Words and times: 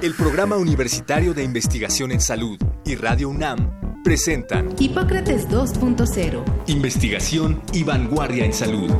El 0.00 0.14
Programa 0.14 0.56
Universitario 0.56 1.34
de 1.34 1.42
Investigación 1.42 2.12
en 2.12 2.20
Salud 2.20 2.56
y 2.84 2.94
Radio 2.94 3.30
UNAM 3.30 4.04
presentan 4.04 4.72
Hipócrates 4.78 5.48
2.0. 5.48 6.44
Investigación 6.68 7.60
y 7.72 7.82
vanguardia 7.82 8.44
en 8.44 8.52
salud. 8.52 8.92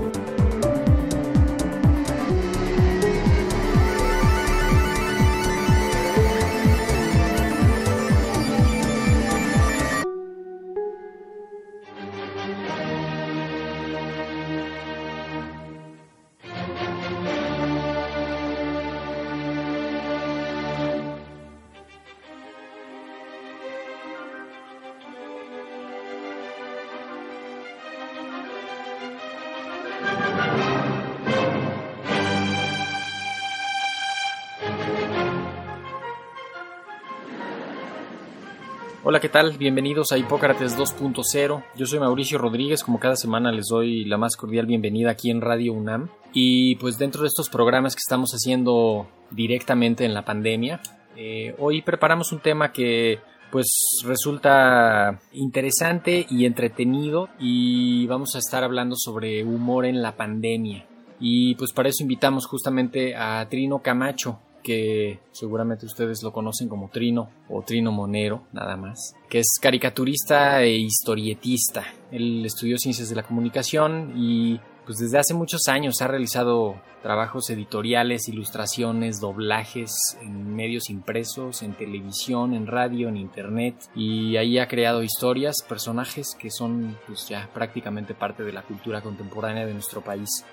Hola, 39.11 39.21
¿qué 39.21 39.31
tal? 39.31 39.57
Bienvenidos 39.57 40.13
a 40.13 40.19
Hipócrates 40.19 40.77
2.0. 40.77 41.65
Yo 41.75 41.87
soy 41.87 41.99
Mauricio 41.99 42.37
Rodríguez, 42.37 42.85
como 42.85 43.01
cada 43.01 43.17
semana 43.17 43.51
les 43.51 43.69
doy 43.69 44.05
la 44.05 44.19
más 44.19 44.37
cordial 44.37 44.67
bienvenida 44.67 45.13
aquí 45.13 45.31
en 45.31 45.41
Radio 45.41 45.73
UNAM. 45.73 46.11
Y 46.35 46.77
pues 46.77 46.99
dentro 46.99 47.23
de 47.23 47.29
estos 47.29 47.49
programas 47.49 47.95
que 47.95 48.01
estamos 48.01 48.33
haciendo 48.33 49.09
directamente 49.31 50.05
en 50.05 50.13
la 50.13 50.27
pandemia, 50.27 50.83
eh, 51.17 51.55
hoy 51.59 51.81
preparamos 51.81 52.33
un 52.33 52.41
tema 52.41 52.71
que 52.71 53.21
pues 53.51 54.03
resulta 54.05 55.19
interesante 55.33 56.27
y 56.29 56.45
entretenido 56.45 57.31
y 57.41 58.07
vamos 58.09 58.35
a 58.35 58.41
estar 58.41 58.63
hablando 58.63 58.95
sobre 58.95 59.43
humor 59.43 59.87
en 59.87 60.03
la 60.03 60.17
pandemia. 60.19 60.85
Y 61.19 61.55
pues 61.55 61.73
para 61.73 61.89
eso 61.89 62.03
invitamos 62.03 62.45
justamente 62.45 63.17
a 63.17 63.49
Trino 63.49 63.79
Camacho, 63.79 64.39
que 64.69 65.19
seguramente 65.33 65.87
ustedes 65.87 66.23
lo 66.23 66.31
conocen 66.31 66.69
como 66.69 66.91
Trino 66.91 67.31
o 67.49 67.63
Trino 67.63 67.91
Monero, 67.91 68.43
nada 68.53 68.77
más, 68.77 69.15
que 69.31 69.39
es 69.39 69.47
caricaturista 69.63 70.63
e 70.63 70.77
historietista. 70.77 71.87
Él 72.13 72.45
estudió 72.45 72.77
ciencias 72.77 73.09
de 73.09 73.17
la 73.17 73.23
comunicación 73.23 74.13
y 74.15 74.61
pues 74.85 74.99
desde 74.99 75.17
hace 75.17 75.33
muchos 75.33 75.69
años 75.69 76.03
ha 76.03 76.09
realizado 76.09 76.75
trabajos 77.03 77.49
editoriales, 77.49 78.29
ilustraciones, 78.29 79.21
doblajes 79.21 79.91
en 80.21 80.55
medios 80.55 80.91
impresos, 80.91 81.63
en 81.63 81.73
televisión, 81.73 82.53
en 82.53 82.67
radio, 82.67 83.09
en 83.09 83.17
internet 83.17 83.75
y 83.97 84.37
ahí 84.37 84.59
ha 84.59 84.69
creado 84.69 85.03
historias, 85.03 85.63
personajes 85.67 86.37
que 86.39 86.51
son 86.51 86.99
pues 87.07 87.27
ya 87.27 87.49
prácticamente 87.55 88.13
parte 88.13 88.43
de 88.43 88.53
la 88.53 88.61
cultura 88.61 89.01
contemporánea 89.01 89.65
de 89.65 89.73
nuestro 89.73 90.03
país. 90.03 90.45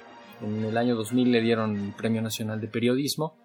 En 0.42 0.64
el 0.64 0.78
año 0.78 0.96
2000 0.96 1.34
le 1.34 1.42
dieron 1.42 1.76
el 1.76 1.92
Premio 1.92 2.22
Nacional 2.22 2.62
de 2.62 2.70
Periodismo 2.70 3.36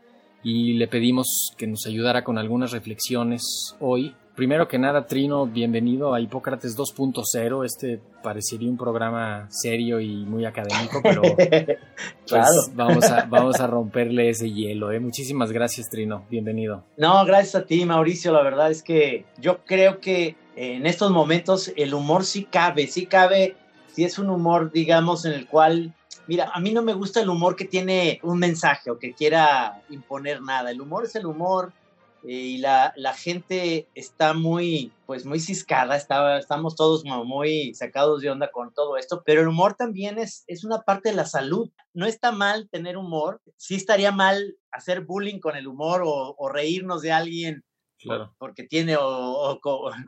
y 0.42 0.74
le 0.74 0.88
pedimos 0.88 1.52
que 1.56 1.66
nos 1.66 1.86
ayudara 1.86 2.24
con 2.24 2.38
algunas 2.38 2.72
reflexiones 2.72 3.76
hoy. 3.80 4.14
Primero 4.34 4.68
que 4.68 4.78
nada, 4.78 5.06
Trino, 5.06 5.46
bienvenido 5.46 6.14
a 6.14 6.20
Hipócrates 6.20 6.76
2.0. 6.76 7.64
Este 7.64 8.00
parecería 8.22 8.70
un 8.70 8.78
programa 8.78 9.46
serio 9.50 10.00
y 10.00 10.24
muy 10.24 10.46
académico, 10.46 11.00
pero 11.02 11.20
pues, 11.36 12.70
vamos, 12.74 13.04
a, 13.10 13.24
vamos 13.28 13.60
a 13.60 13.66
romperle 13.66 14.30
ese 14.30 14.50
hielo. 14.50 14.92
¿eh? 14.92 15.00
Muchísimas 15.00 15.52
gracias, 15.52 15.90
Trino. 15.90 16.24
Bienvenido. 16.30 16.84
No, 16.96 17.22
gracias 17.26 17.54
a 17.56 17.66
ti, 17.66 17.84
Mauricio. 17.84 18.32
La 18.32 18.42
verdad 18.42 18.70
es 18.70 18.82
que 18.82 19.26
yo 19.38 19.58
creo 19.64 20.00
que 20.00 20.36
en 20.56 20.86
estos 20.86 21.10
momentos 21.10 21.72
el 21.76 21.92
humor 21.92 22.24
sí 22.24 22.44
cabe, 22.44 22.86
sí 22.86 23.04
cabe, 23.04 23.56
si 23.92 24.04
es 24.04 24.18
un 24.18 24.30
humor, 24.30 24.72
digamos, 24.72 25.26
en 25.26 25.32
el 25.32 25.46
cual 25.48 25.92
Mira, 26.26 26.50
a 26.52 26.60
mí 26.60 26.72
no 26.72 26.82
me 26.82 26.94
gusta 26.94 27.20
el 27.20 27.28
humor 27.28 27.56
que 27.56 27.64
tiene 27.64 28.20
un 28.22 28.38
mensaje 28.38 28.90
o 28.90 28.98
que 28.98 29.14
quiera 29.14 29.82
imponer 29.90 30.40
nada. 30.42 30.70
El 30.70 30.80
humor 30.80 31.04
es 31.04 31.16
el 31.16 31.26
humor 31.26 31.72
eh, 32.22 32.32
y 32.32 32.58
la, 32.58 32.92
la, 32.96 33.14
gente 33.14 33.88
está 33.94 34.34
muy, 34.34 34.92
pues 35.06 35.24
muy 35.24 35.40
ciscada, 35.40 35.96
está, 35.96 36.38
estamos 36.38 36.76
todos 36.76 37.04
muy 37.04 37.74
sacados 37.74 38.20
de 38.20 38.30
onda 38.30 38.50
con 38.50 38.72
todo 38.74 38.96
esto, 38.96 39.22
pero 39.24 39.40
el 39.40 39.48
humor 39.48 39.74
también 39.74 40.18
es, 40.18 40.44
es 40.46 40.62
una 40.64 40.82
parte 40.82 41.08
de 41.08 41.16
la 41.16 41.24
salud. 41.24 41.70
No 41.94 42.06
está 42.06 42.30
mal 42.30 42.68
tener 42.70 42.96
humor, 42.96 43.40
sí 43.56 43.74
estaría 43.74 44.12
mal 44.12 44.56
hacer 44.70 45.00
bullying 45.00 45.40
con 45.40 45.56
el 45.56 45.66
humor 45.66 46.02
o, 46.04 46.34
o 46.38 46.48
reírnos 46.48 47.02
de 47.02 47.12
alguien 47.12 47.64
claro. 48.02 48.34
porque 48.38 48.64
tiene 48.64 48.96
o, 48.96 49.02
o, 49.04 49.60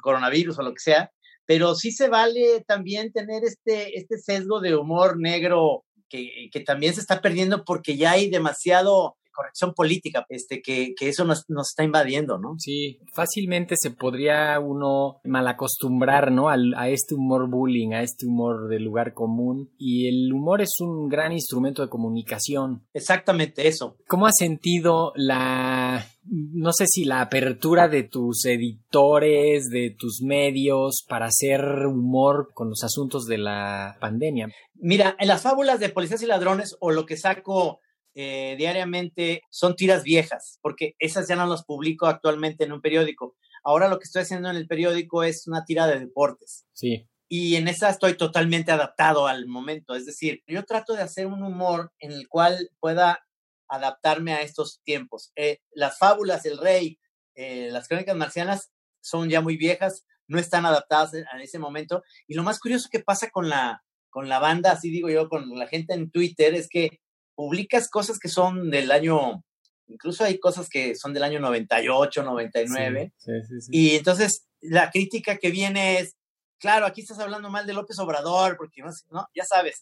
coronavirus 0.03 0.59
o 0.59 0.62
lo 0.62 0.73
que 0.75 0.81
sea, 0.81 1.11
pero 1.47 1.75
sí 1.75 1.91
se 1.91 2.09
vale 2.09 2.62
también 2.67 3.12
tener 3.12 3.44
este, 3.44 3.99
este 3.99 4.19
sesgo 4.19 4.61
de 4.61 4.77
humor 4.77 5.19
negro 5.19 5.84
que, 6.12 6.61
también 6.61 6.95
se 6.95 7.00
está 7.00 7.21
perdiendo 7.21 7.65
porque 7.65 7.97
ya 7.97 8.12
hay 8.12 8.28
demasiado 8.28 9.17
corrección 9.32 9.75
política, 9.75 10.25
este, 10.28 10.62
que, 10.62 10.94
que 10.97 11.09
eso 11.09 11.25
nos, 11.25 11.44
nos, 11.48 11.70
está 11.70 11.84
invadiendo, 11.84 12.38
¿no? 12.38 12.56
Sí, 12.59 12.98
fácilmente 13.15 13.75
se 13.78 13.91
podría 13.91 14.59
uno 14.60 15.20
malacostumbrar, 15.25 16.31
¿no? 16.31 16.48
Al, 16.48 16.75
a 16.76 16.88
este 16.88 17.15
humor 17.15 17.48
bullying, 17.48 17.93
a 17.93 18.03
este 18.03 18.26
humor 18.26 18.69
de 18.69 18.78
lugar 18.81 19.15
común. 19.15 19.70
Y 19.78 20.09
el 20.09 20.32
humor 20.32 20.60
es 20.60 20.70
un 20.81 21.09
gran 21.09 21.32
instrumento 21.32 21.82
de 21.82 21.88
comunicación. 21.88 22.87
Exactamente 22.93 23.69
eso. 23.69 23.97
¿Cómo 24.06 24.26
has 24.26 24.37
sentido 24.37 25.12
la, 25.16 26.06
no 26.25 26.72
sé 26.72 26.87
si 26.87 27.04
la 27.04 27.20
apertura 27.20 27.88
de 27.88 28.04
tus 28.04 28.44
editores, 28.44 29.69
de 29.69 29.94
tus 29.99 30.20
medios 30.22 31.04
para 31.09 31.26
hacer 31.26 31.87
humor 31.87 32.50
con 32.54 32.69
los 32.69 32.82
asuntos 32.84 33.26
de 33.26 33.38
la 33.38 33.97
pandemia? 34.00 34.49
Mira, 34.75 35.16
en 35.19 35.28
las 35.28 35.43
fábulas 35.43 35.81
de 35.81 35.88
policías 35.88 36.22
y 36.22 36.26
ladrones 36.26 36.76
o 36.81 36.91
lo 36.91 37.06
que 37.06 37.16
saco 37.16 37.81
eh, 38.15 38.56
diariamente 38.59 39.43
son 39.50 39.75
tiras 39.75 40.03
viejas, 40.03 40.59
porque 40.61 40.95
esas 40.99 41.28
ya 41.28 41.37
no 41.37 41.47
las 41.47 41.65
publico 41.65 42.06
actualmente 42.06 42.65
en 42.65 42.73
un 42.73 42.81
periódico. 42.81 43.37
Ahora 43.65 43.89
lo 43.89 43.99
que 43.99 44.05
estoy 44.05 44.23
haciendo 44.23 44.50
en 44.50 44.56
el 44.56 44.67
periódico 44.67 45.23
es 45.23 45.47
una 45.47 45.65
tira 45.65 45.87
de 45.87 46.00
deportes. 46.00 46.67
Sí. 46.73 47.09
Y 47.28 47.56
en 47.56 47.69
esa 47.69 47.89
estoy 47.89 48.15
totalmente 48.15 48.73
adaptado 48.73 49.27
al 49.27 49.47
momento. 49.47 49.95
Es 49.95 50.05
decir, 50.05 50.43
yo 50.47 50.65
trato 50.65 50.95
de 50.95 51.03
hacer 51.03 51.27
un 51.27 51.43
humor 51.43 51.91
en 51.99 52.12
el 52.12 52.28
cual 52.28 52.69
pueda 52.78 53.25
adaptarme 53.69 54.34
a 54.34 54.43
estos 54.43 54.83
tiempos. 54.84 55.33
Eh, 55.34 55.61
las 55.73 55.97
fábulas, 55.97 56.44
el 56.44 56.59
rey, 56.59 56.99
eh, 57.34 57.71
las 57.71 57.89
crónicas 57.89 58.17
marcianas 58.17 58.71
son 59.00 59.31
ya 59.31 59.41
muy 59.41 59.56
viejas, 59.56 60.05
no 60.27 60.39
están 60.39 60.67
adaptadas 60.67 61.15
a 61.15 61.43
ese 61.43 61.59
momento. 61.59 62.03
Y 62.29 62.34
lo 62.34 62.43
más 62.43 62.61
curioso 62.61 62.91
que 62.93 63.00
pasa 63.00 63.31
con 63.31 63.49
la, 63.49 63.83
con 64.11 64.29
la 64.29 64.39
banda, 64.39 64.73
así 64.73 64.91
digo 64.91 65.09
yo, 65.09 65.31
con 65.31 65.59
la 65.59 65.67
gente 65.67 65.94
en 65.94 66.11
Twitter, 66.11 66.55
es 66.55 66.69
que 66.69 67.00
publicas 67.34 67.88
cosas 67.88 68.19
que 68.19 68.28
son 68.28 68.70
del 68.70 68.91
año, 68.91 69.44
incluso 69.87 70.25
hay 70.25 70.38
cosas 70.38 70.69
que 70.69 70.94
son 70.94 71.12
del 71.12 71.22
año 71.22 71.41
98, 71.41 72.22
99, 72.22 73.12
sí, 73.16 73.32
sí, 73.48 73.60
sí, 73.60 73.70
y 73.70 73.97
entonces 73.97 74.47
la 74.60 74.91
crítica 74.91 75.37
que 75.37 75.50
viene 75.50 75.98
es, 75.98 76.15
claro, 76.59 76.87
aquí 76.87 77.00
estás 77.00 77.19
hablando 77.19 77.50
mal 77.50 77.66
de 77.66 77.72
López 77.72 77.98
Obrador, 77.98 78.56
porque 78.56 78.82
no, 79.10 79.26
ya 79.34 79.44
sabes, 79.44 79.81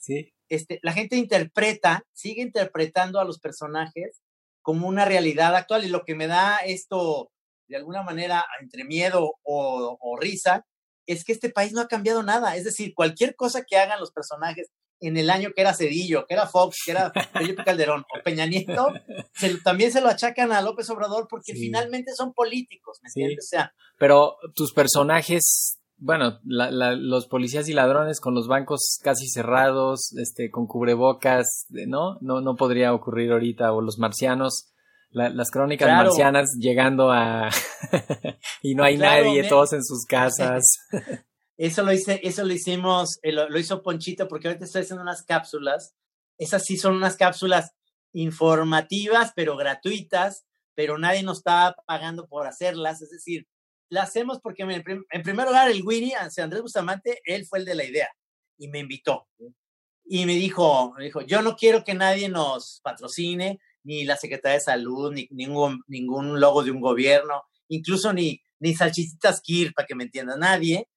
este, 0.49 0.81
la 0.83 0.93
gente 0.93 1.17
interpreta, 1.17 2.05
sigue 2.13 2.43
interpretando 2.43 3.21
a 3.21 3.25
los 3.25 3.39
personajes 3.39 4.23
como 4.63 4.89
una 4.89 5.05
realidad 5.05 5.55
actual 5.55 5.85
y 5.85 5.89
lo 5.89 6.05
que 6.05 6.15
me 6.15 6.27
da 6.27 6.59
esto 6.59 7.31
de 7.69 7.77
alguna 7.77 8.03
manera 8.03 8.45
entre 8.61 8.85
miedo 8.85 9.35
o, 9.43 9.99
o 10.01 10.17
risa 10.19 10.67
es 11.07 11.25
que 11.25 11.33
este 11.33 11.51
país 11.51 11.73
no 11.73 11.81
ha 11.81 11.89
cambiado 11.89 12.23
nada. 12.23 12.57
Es 12.57 12.65
decir, 12.65 12.95
cualquier 12.95 13.35
cosa 13.37 13.65
que 13.65 13.77
hagan 13.77 14.01
los 14.01 14.13
personajes 14.13 14.69
en 15.01 15.17
el 15.17 15.31
año 15.31 15.51
que 15.55 15.63
era 15.63 15.75
Cedillo, 15.75 16.27
que 16.27 16.35
era 16.35 16.47
Fox, 16.47 16.77
que 16.85 16.93
era 16.93 17.13
Felipe 17.33 17.65
Calderón 17.65 18.03
o 18.03 18.23
Peña 18.23 18.47
Nieto, 18.47 18.89
también 19.65 19.93
se 19.93 20.01
lo 20.01 20.09
achacan 20.09 20.53
a 20.53 20.63
López 20.63 20.89
Obrador 20.91 21.27
porque 21.29 21.53
sí. 21.53 21.61
finalmente 21.61 22.13
son 22.15 22.33
políticos, 22.33 22.99
¿me 23.03 23.11
sí. 23.11 23.21
entiendes? 23.21 23.47
O 23.47 23.57
sea, 23.57 23.75
Pero 23.99 24.37
tus 24.55 24.73
personajes, 24.73 25.79
bueno, 25.97 26.39
la, 26.45 26.71
la, 26.71 26.93
los 26.93 27.27
policías 27.27 27.69
y 27.69 27.73
ladrones 27.73 28.21
con 28.21 28.35
los 28.35 28.47
bancos 28.47 28.99
casi 29.03 29.29
cerrados, 29.29 30.13
este, 30.19 30.51
con 30.51 30.67
cubrebocas, 30.67 31.67
¿no? 31.71 32.19
No, 32.21 32.41
no 32.41 32.57
podría 32.57 32.93
ocurrir 32.93 33.33
ahorita, 33.33 33.73
o 33.73 33.81
los 33.81 33.99
marcianos. 33.99 34.67
La, 35.13 35.29
las 35.29 35.51
crónicas 35.51 35.89
claro. 35.89 36.05
marcianas 36.05 36.51
llegando 36.57 37.11
a 37.11 37.49
y 38.63 38.77
no 38.77 38.85
hay 38.85 38.97
claro, 38.97 39.25
nadie, 39.25 39.43
todos 39.49 39.73
en 39.73 39.83
sus 39.83 40.05
casas. 40.07 40.63
Eso 41.61 41.83
lo 41.83 41.93
hice, 41.93 42.21
eso 42.23 42.43
lo 42.43 42.55
hicimos, 42.55 43.19
eh, 43.23 43.33
lo, 43.33 43.59
hizo 43.59 43.83
Ponchito, 43.83 44.27
porque 44.29 44.49
ahorita 44.49 44.65
estoy 44.65 44.81
haciendo 44.81 45.03
unas 45.03 45.23
cápsulas. 45.25 45.95
Esas 46.39 46.65
sí 46.65 46.79
son 46.79 46.95
unas 46.97 47.17
cápsulas 47.19 47.73
informativas, 48.15 49.33
pero 49.37 49.59
gratuitas, 49.59 50.47
pero 50.75 50.97
nadie 50.97 51.23
nos 51.23 51.39
está 51.39 51.77
pagando 51.87 52.27
por 52.27 52.47
hacerlas. 52.47 53.03
Es 53.03 53.11
decir, 53.11 53.47
las 53.91 54.09
hacemos 54.09 54.41
porque 54.41 54.63
en, 54.63 54.83
prim- 54.83 55.05
en 55.11 55.23
primer 55.23 55.49
lugar 55.49 55.71
el 55.71 55.83
Winnie, 55.85 56.15
Andrés 56.15 56.63
Bustamante, 56.63 57.21
él 57.25 57.45
fue 57.45 57.59
el 57.59 57.67
de 57.67 57.75
la 57.75 57.85
idea 57.85 58.09
y 58.57 58.69
me 58.69 58.79
invitó. 58.79 59.29
Y 60.07 60.25
me 60.25 60.37
dijo, 60.37 60.95
dijo, 60.99 61.21
yo 61.21 61.43
no 61.43 61.57
quiero 61.57 61.85
que 61.85 61.93
nadie 61.93 62.31
nos 62.31 62.81
patrocine, 62.83 63.61
ni 63.85 64.05
la 64.05 64.17
Secretaría 64.17 64.55
de 64.55 64.61
Salud, 64.65 65.13
ni 65.13 65.29
ningún, 65.31 65.83
ningún 65.89 66.41
logo 66.41 66.63
de 66.63 66.71
un 66.71 66.81
gobierno, 66.81 67.43
incluso 67.69 68.15
ni, 68.15 68.41
ni 68.61 68.75
salchichitas 68.75 69.43
Kir, 69.43 69.75
para 69.75 69.87
que 69.87 69.95
me 69.95 70.05
entienda 70.05 70.39
nadie, 70.39 70.89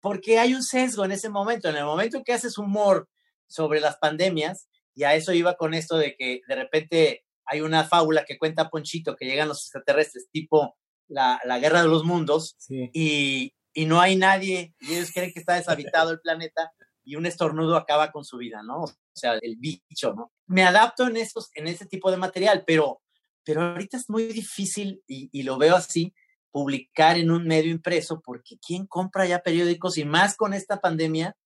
porque 0.00 0.38
hay 0.38 0.54
un 0.54 0.62
sesgo 0.62 1.04
en 1.04 1.12
ese 1.12 1.28
momento. 1.28 1.68
En 1.68 1.76
el 1.76 1.84
momento 1.84 2.22
que 2.24 2.32
haces 2.32 2.58
humor 2.58 3.08
sobre 3.46 3.80
las 3.80 3.96
pandemias, 3.96 4.68
y 4.94 5.04
a 5.04 5.14
eso 5.14 5.32
iba 5.32 5.54
con 5.54 5.74
esto 5.74 5.96
de 5.96 6.14
que 6.16 6.40
de 6.46 6.54
repente 6.54 7.24
hay 7.46 7.60
una 7.60 7.84
fábula 7.84 8.24
que 8.26 8.36
cuenta 8.38 8.68
Ponchito 8.68 9.16
que 9.16 9.24
llegan 9.26 9.48
los 9.48 9.62
extraterrestres, 9.62 10.28
tipo 10.30 10.76
la, 11.08 11.40
la 11.44 11.58
guerra 11.58 11.82
de 11.82 11.88
los 11.88 12.04
mundos, 12.04 12.54
Sí. 12.58 12.90
y, 12.92 13.54
y 13.72 13.86
no 13.86 14.00
hay 14.00 14.16
nadie, 14.16 14.74
y 14.80 14.94
ellos 14.94 15.10
creen 15.12 15.32
que 15.32 15.40
está 15.40 15.54
deshabitado 15.54 16.10
el 16.10 16.20
planeta, 16.20 16.72
y 17.04 17.16
un 17.16 17.24
estornudo 17.24 17.76
acaba 17.76 18.12
con 18.12 18.24
su 18.24 18.36
vida, 18.36 18.62
¿no? 18.62 18.82
O 18.82 18.92
sea, 19.14 19.38
el 19.40 19.56
bicho, 19.56 20.12
¿no? 20.14 20.30
Me 20.46 20.62
adapto 20.64 21.06
en, 21.06 21.16
esos, 21.16 21.48
en 21.54 21.66
ese 21.68 21.86
tipo 21.86 22.10
de 22.10 22.18
material, 22.18 22.64
pero, 22.66 23.00
pero 23.44 23.62
ahorita 23.62 23.96
es 23.96 24.10
muy 24.10 24.24
difícil, 24.24 25.02
y, 25.06 25.30
y 25.32 25.42
lo 25.44 25.56
veo 25.56 25.74
así, 25.76 26.12
publicar 26.50 27.18
en 27.18 27.30
un 27.30 27.46
medio 27.46 27.70
impreso, 27.70 28.20
porque 28.20 28.56
¿quién 28.58 28.86
compra 28.86 29.26
ya 29.26 29.40
periódicos? 29.40 29.98
Y 29.98 30.04
más 30.04 30.36
con 30.36 30.54
esta 30.54 30.80
pandemia, 30.80 31.36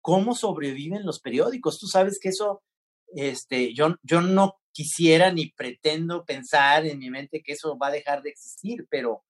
¿cómo 0.00 0.34
sobreviven 0.34 1.04
los 1.04 1.20
periódicos? 1.20 1.78
Tú 1.78 1.86
sabes 1.86 2.18
que 2.20 2.28
eso, 2.28 2.62
este, 3.14 3.74
yo, 3.74 3.96
yo 4.02 4.20
no 4.20 4.56
quisiera 4.72 5.32
ni 5.32 5.50
pretendo 5.50 6.24
pensar 6.24 6.84
en 6.86 6.98
mi 6.98 7.10
mente 7.10 7.42
que 7.42 7.52
eso 7.52 7.78
va 7.78 7.88
a 7.88 7.92
dejar 7.92 8.22
de 8.22 8.30
existir, 8.30 8.86
pero, 8.90 9.24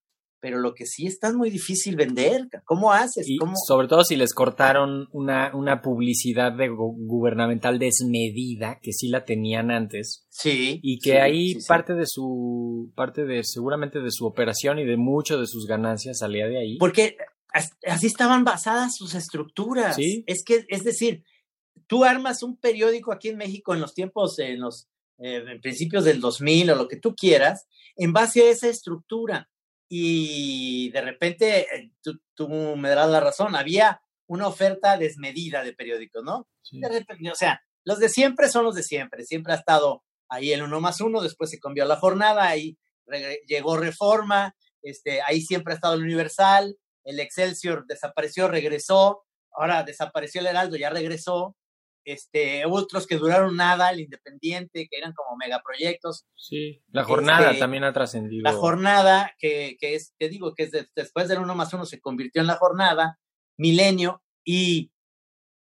pero 0.44 0.58
lo 0.61 0.75
que 0.75 0.85
sí 0.85 1.06
está 1.06 1.29
es 1.29 1.35
muy 1.35 1.49
difícil 1.49 1.96
vender. 1.96 2.49
¿Cómo 2.67 2.93
haces? 2.93 3.26
Y 3.26 3.38
¿Cómo? 3.38 3.55
sobre 3.67 3.88
todo 3.88 4.05
si 4.05 4.14
les 4.14 4.35
cortaron 4.35 5.08
una, 5.11 5.50
una 5.56 5.81
publicidad 5.81 6.52
de 6.52 6.69
gu- 6.70 6.94
gubernamental 6.99 7.79
desmedida, 7.79 8.79
que 8.82 8.93
sí 8.93 9.08
la 9.08 9.25
tenían 9.25 9.70
antes, 9.70 10.26
Sí. 10.29 10.81
y 10.82 10.99
que 10.99 11.12
sí, 11.12 11.17
ahí 11.17 11.49
sí, 11.55 11.61
sí. 11.62 11.67
parte 11.67 11.94
de 11.94 12.05
su, 12.06 12.93
parte 12.94 13.25
de 13.25 13.43
seguramente 13.43 14.00
de 14.00 14.11
su 14.11 14.26
operación 14.26 14.79
y 14.79 14.85
de 14.85 14.99
mucho 14.99 15.41
de 15.41 15.46
sus 15.46 15.67
ganancias 15.67 16.19
salía 16.19 16.46
de 16.46 16.58
ahí. 16.58 16.76
Porque 16.76 17.17
as- 17.55 17.73
así 17.87 18.06
estaban 18.06 18.44
basadas 18.44 18.96
sus 18.96 19.14
estructuras. 19.14 19.96
Sí. 19.96 20.25
Es 20.26 20.44
que, 20.44 20.67
es 20.69 20.85
decir, 20.85 21.25
tú 21.87 22.05
armas 22.05 22.43
un 22.43 22.58
periódico 22.58 23.12
aquí 23.12 23.29
en 23.31 23.38
México 23.38 23.73
en 23.73 23.81
los 23.81 23.94
tiempos, 23.94 24.38
en 24.41 24.61
los 24.61 24.88
eh, 25.17 25.43
en 25.49 25.61
principios 25.62 26.05
del 26.05 26.20
2000 26.20 26.70
o 26.73 26.75
lo 26.75 26.87
que 26.88 26.96
tú 26.99 27.14
quieras, 27.14 27.67
en 27.96 28.12
base 28.12 28.43
a 28.43 28.50
esa 28.50 28.69
estructura. 28.69 29.49
Y 29.96 30.91
de 30.91 31.00
repente, 31.02 31.61
eh, 31.73 31.93
tú, 32.02 32.20
tú 32.35 32.49
me 32.49 32.88
darás 32.88 33.08
la 33.11 33.20
razón, 33.20 33.55
había 33.55 34.02
una 34.26 34.49
oferta 34.49 34.99
desmedida 34.99 35.62
de 35.62 35.73
periódicos, 35.73 36.25
¿no? 36.25 36.49
Sí. 36.62 36.81
De 36.81 36.88
repente, 36.88 37.31
o 37.31 37.35
sea, 37.37 37.62
los 37.85 38.00
de 38.00 38.08
siempre 38.08 38.49
son 38.49 38.64
los 38.64 38.75
de 38.75 38.82
siempre. 38.82 39.23
Siempre 39.25 39.52
ha 39.52 39.56
estado 39.56 40.02
ahí 40.29 40.52
el 40.52 40.64
uno 40.64 40.81
más 40.81 41.00
uno, 41.00 41.23
después 41.23 41.49
se 41.49 41.61
cambió 41.61 41.85
la 41.85 41.94
jornada, 41.94 42.49
ahí 42.49 42.76
llegó 43.46 43.76
Reforma, 43.76 44.56
este, 44.82 45.23
ahí 45.23 45.41
siempre 45.43 45.75
ha 45.75 45.76
estado 45.76 45.94
el 45.94 46.02
Universal, 46.02 46.76
el 47.05 47.20
Excelsior 47.20 47.87
desapareció, 47.87 48.49
regresó, 48.49 49.23
ahora 49.52 49.85
desapareció 49.85 50.41
el 50.41 50.49
Heraldo, 50.49 50.76
ya 50.76 50.91
regresó. 50.91 51.55
Este, 52.05 52.67
hubo 52.67 52.77
otros 52.77 53.06
que 53.06 53.17
duraron 53.17 53.56
nada, 53.56 53.91
el 53.91 54.01
Independiente, 54.01 54.87
que 54.91 54.99
eran 54.99 55.12
como 55.15 55.37
megaproyectos. 55.37 56.25
Sí, 56.37 56.83
la 56.89 57.05
jornada 57.05 57.49
Este, 57.49 57.61
también 57.61 57.85
ha 57.85 57.93
trascendido. 57.93 58.43
La 58.43 58.53
jornada, 58.53 59.35
que, 59.39 59.77
que 59.81 59.95
es, 59.95 60.15
te 60.19 60.29
digo, 60.29 60.55
que 60.55 60.65
es 60.65 60.71
de- 60.71 60.89
después 60.95 61.29
del 61.29 61.39
uno 61.39 61.55
más 61.55 61.73
uno 61.73 61.87
se 61.87 62.01
convirtió 62.01 62.41
en 62.43 62.47
la 62.49 62.56
jornada, 62.56 63.19
Milenio, 63.56 64.23
y, 64.45 64.93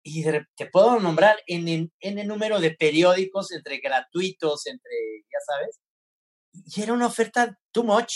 y 0.03 0.23
te 0.57 0.67
puedo 0.71 1.01
nombrar 1.01 1.37
en, 1.47 1.69
en, 1.69 1.93
en 2.01 2.19
el 2.19 2.29
número 2.29 2.61
de 2.61 2.73
periódicos, 2.73 3.51
entre 3.53 3.79
gratuitos, 3.79 4.67
entre, 4.67 4.93
ya 5.33 5.39
sabes, 5.47 5.81
y 6.53 6.83
era 6.83 6.93
una 6.93 7.07
oferta 7.07 7.59
too 7.73 7.85
much, 7.85 8.13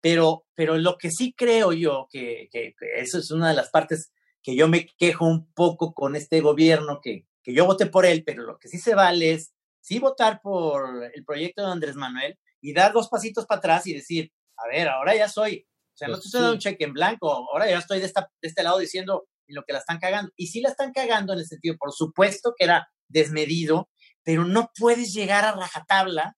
pero, 0.00 0.46
pero 0.54 0.76
lo 0.76 0.98
que 0.98 1.10
sí 1.10 1.34
creo 1.36 1.72
yo, 1.72 2.08
que, 2.10 2.48
que, 2.52 2.74
que 2.78 2.86
eso 3.00 3.18
es 3.18 3.30
una 3.30 3.48
de 3.48 3.54
las 3.54 3.70
partes 3.70 4.12
que 4.42 4.54
yo 4.54 4.68
me 4.68 4.86
quejo 4.98 5.26
un 5.26 5.50
poco 5.54 5.94
con 5.94 6.14
este 6.16 6.40
gobierno, 6.42 7.00
que, 7.02 7.26
que 7.44 7.52
yo 7.54 7.66
voté 7.66 7.86
por 7.86 8.06
él, 8.06 8.24
pero 8.24 8.42
lo 8.42 8.58
que 8.58 8.68
sí 8.68 8.78
se 8.78 8.94
vale 8.94 9.32
es 9.32 9.52
sí 9.80 9.98
votar 10.00 10.40
por 10.42 11.04
el 11.14 11.24
proyecto 11.24 11.64
de 11.64 11.70
Andrés 11.72 11.94
Manuel 11.94 12.36
y 12.60 12.72
dar 12.72 12.92
dos 12.92 13.08
pasitos 13.08 13.46
para 13.46 13.58
atrás 13.58 13.86
y 13.86 13.92
decir, 13.94 14.32
a 14.56 14.66
ver, 14.68 14.88
ahora 14.88 15.14
ya 15.14 15.28
soy, 15.28 15.66
o 15.68 15.96
sea, 15.96 16.08
no 16.08 16.14
Pues 16.14 16.22
te 16.22 16.28
estoy 16.28 16.40
dando 16.40 16.52
sí. 16.52 16.56
un 16.56 16.60
cheque 16.72 16.84
en 16.84 16.92
blanco, 16.94 17.30
ahora 17.30 17.68
ya 17.68 17.78
estoy 17.78 18.00
de, 18.00 18.06
esta, 18.06 18.30
de 18.40 18.48
este 18.48 18.62
lado 18.62 18.78
diciendo 18.78 19.26
en 19.46 19.56
lo 19.56 19.64
que 19.64 19.74
la 19.74 19.80
están 19.80 19.98
cagando. 19.98 20.32
Y 20.36 20.46
sí 20.46 20.60
la 20.62 20.70
están 20.70 20.92
cagando 20.92 21.34
en 21.34 21.40
el 21.40 21.46
sentido, 21.46 21.76
por 21.78 21.92
supuesto 21.92 22.54
que 22.56 22.64
era 22.64 22.88
desmedido, 23.08 23.90
pero 24.22 24.44
no 24.46 24.70
puedes 24.78 25.12
llegar 25.12 25.44
a 25.44 25.52
rajatabla 25.52 26.36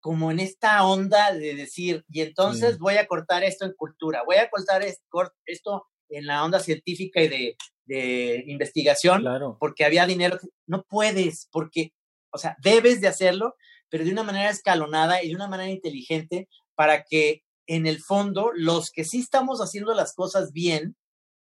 como 0.00 0.30
en 0.30 0.38
esta 0.38 0.84
onda 0.86 1.32
de 1.32 1.54
decir, 1.54 2.04
y 2.08 2.20
entonces 2.20 2.74
Sí. 2.74 2.78
voy 2.80 2.98
a 2.98 3.06
cortar 3.06 3.42
esto 3.42 3.64
en 3.64 3.72
cultura, 3.72 4.22
voy 4.24 4.36
a 4.36 4.50
cortar 4.50 4.82
es- 4.82 5.02
cor- 5.08 5.34
esto 5.46 5.86
en 6.10 6.26
la 6.26 6.44
onda 6.44 6.60
científica 6.60 7.20
y 7.22 7.28
de, 7.28 7.56
de 7.86 8.44
investigación, 8.46 9.20
Claro. 9.20 9.56
porque 9.60 9.84
había 9.84 10.06
dinero. 10.06 10.38
que- 10.38 10.48
No 10.66 10.84
puedes, 10.84 11.48
porque, 11.52 11.92
o 12.32 12.38
sea, 12.38 12.56
debes 12.62 13.00
de 13.00 13.08
hacerlo, 13.08 13.54
pero 13.90 14.04
de 14.04 14.12
una 14.12 14.22
manera 14.22 14.50
escalonada 14.50 15.22
y 15.22 15.28
de 15.28 15.34
una 15.36 15.48
manera 15.48 15.70
inteligente 15.70 16.48
para 16.74 17.04
que 17.04 17.42
en 17.66 17.86
el 17.86 18.00
fondo 18.02 18.50
los 18.54 18.90
que 18.90 19.04
sí 19.04 19.20
estamos 19.20 19.60
haciendo 19.60 19.94
las 19.94 20.14
cosas 20.14 20.52
bien, 20.52 20.96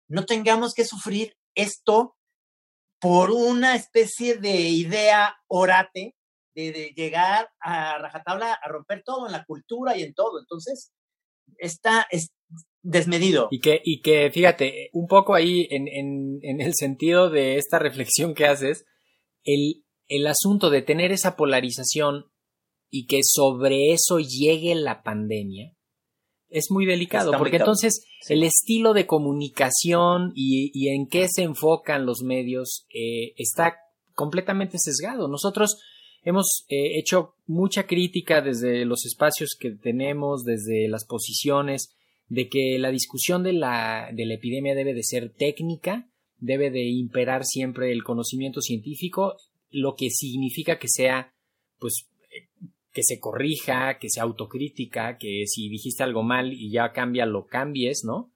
no 0.09 0.25
tengamos 0.27 0.75
que 0.75 0.85
sufrir 0.85 1.37
esto 1.55 2.17
por 3.01 3.31
una 3.31 3.75
especie 3.75 4.37
de 4.37 4.53
idea 4.69 5.37
orate 5.49 6.15
de, 6.55 6.71
de 6.73 6.93
llegar 6.95 7.51
a 7.61 7.99
rajatabla 7.99 8.53
a 8.53 8.69
romper 8.69 9.03
todo 9.05 9.27
en 9.27 9.33
la 9.33 9.45
cultura 9.45 9.97
y 9.97 10.03
en 10.03 10.15
todo. 10.15 10.39
Entonces, 10.39 10.93
está 11.59 12.07
es 12.11 12.31
desmedido. 12.83 13.49
Y 13.51 13.61
que, 13.61 13.81
y 13.85 14.01
que, 14.01 14.31
fíjate, 14.31 14.91
un 14.93 15.07
poco 15.07 15.35
ahí 15.35 15.67
en, 15.71 15.89
en, 15.89 16.39
en 16.43 16.61
el 16.61 16.75
sentido 16.75 17.31
de 17.31 17.57
esta 17.57 17.79
reflexión 17.79 18.35
que 18.35 18.47
haces, 18.47 18.85
el, 19.45 19.85
el 20.09 20.27
asunto 20.27 20.71
de 20.71 20.83
tener 20.83 21.13
esa 21.13 21.37
polarización 21.37 22.27
y 22.91 23.07
que 23.07 23.21
sobre 23.23 23.93
eso 23.93 24.19
llegue 24.19 24.75
la 24.75 25.03
pandemia 25.03 25.75
es 26.53 26.71
muy 26.71 26.85
delicado, 26.87 27.31
Está 27.31 27.39
porque 27.39 27.57
entonces 27.57 28.05
Sí. 28.21 28.35
el 28.35 28.45
estilo 28.45 28.93
de 28.93 29.07
comunicación 29.07 30.33
y, 30.37 30.71
y 30.75 30.91
en 30.95 31.09
qué 31.09 31.27
se 31.29 31.43
enfocan 31.43 32.07
los 32.07 32.23
medios 32.23 32.87
eh, 32.95 33.33
está 33.37 33.79
completamente 34.15 34.79
sesgado. 34.79 35.27
Nosotros 35.27 35.81
hemos 36.23 36.65
eh, 36.69 37.01
hecho 37.01 37.35
mucha 37.47 37.89
crítica 37.89 38.41
desde 38.41 38.85
los 38.85 39.05
espacios 39.07 39.57
que 39.59 39.73
tenemos, 39.73 40.45
desde 40.45 40.87
las 40.89 41.05
posiciones, 41.05 41.97
de 42.33 42.49
que 42.49 42.79
la 42.79 42.91
discusión 42.91 43.43
de 43.43 43.53
la, 43.53 44.09
de 44.11 44.25
la 44.25 44.35
epidemia 44.37 44.75
debe 44.75 44.95
de 44.95 45.03
ser 45.03 45.35
técnica, 45.35 46.09
debe 46.39 46.71
de 46.71 46.89
imperar 46.89 47.45
siempre 47.45 47.93
el 47.93 48.03
conocimiento 48.03 48.63
científico, 48.63 49.37
lo 49.69 49.97
que 49.97 50.09
significa 50.09 50.79
que 50.79 50.89
sea, 50.89 51.35
pues, 51.79 52.09
eh, 52.31 52.49
que 52.91 53.03
se 53.03 53.21
corrija, 53.21 53.99
que 53.99 54.09
sea 54.09 54.23
autocrítica, 54.23 55.19
que 55.19 55.45
si 55.47 55.69
dijiste 55.69 56.05
algo 56.05 56.23
mal 56.23 56.55
y 56.55 56.71
ya 56.71 56.93
cambia, 56.93 57.27
lo 57.27 57.45
cambies, 57.45 58.03
¿no? 58.03 58.33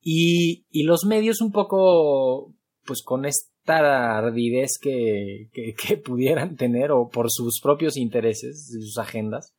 Y, 0.00 0.64
y 0.70 0.84
los 0.84 1.04
medios 1.04 1.40
un 1.40 1.50
poco, 1.50 2.54
pues 2.84 3.02
con 3.02 3.24
esta 3.24 4.18
ardidez 4.18 4.78
que, 4.80 5.48
que, 5.52 5.74
que 5.88 5.96
pudieran 5.96 6.54
tener 6.54 6.92
o 6.92 7.08
por 7.08 7.26
sus 7.28 7.58
propios 7.60 7.96
intereses, 7.96 8.68
sus 8.70 8.98
agendas, 8.98 9.52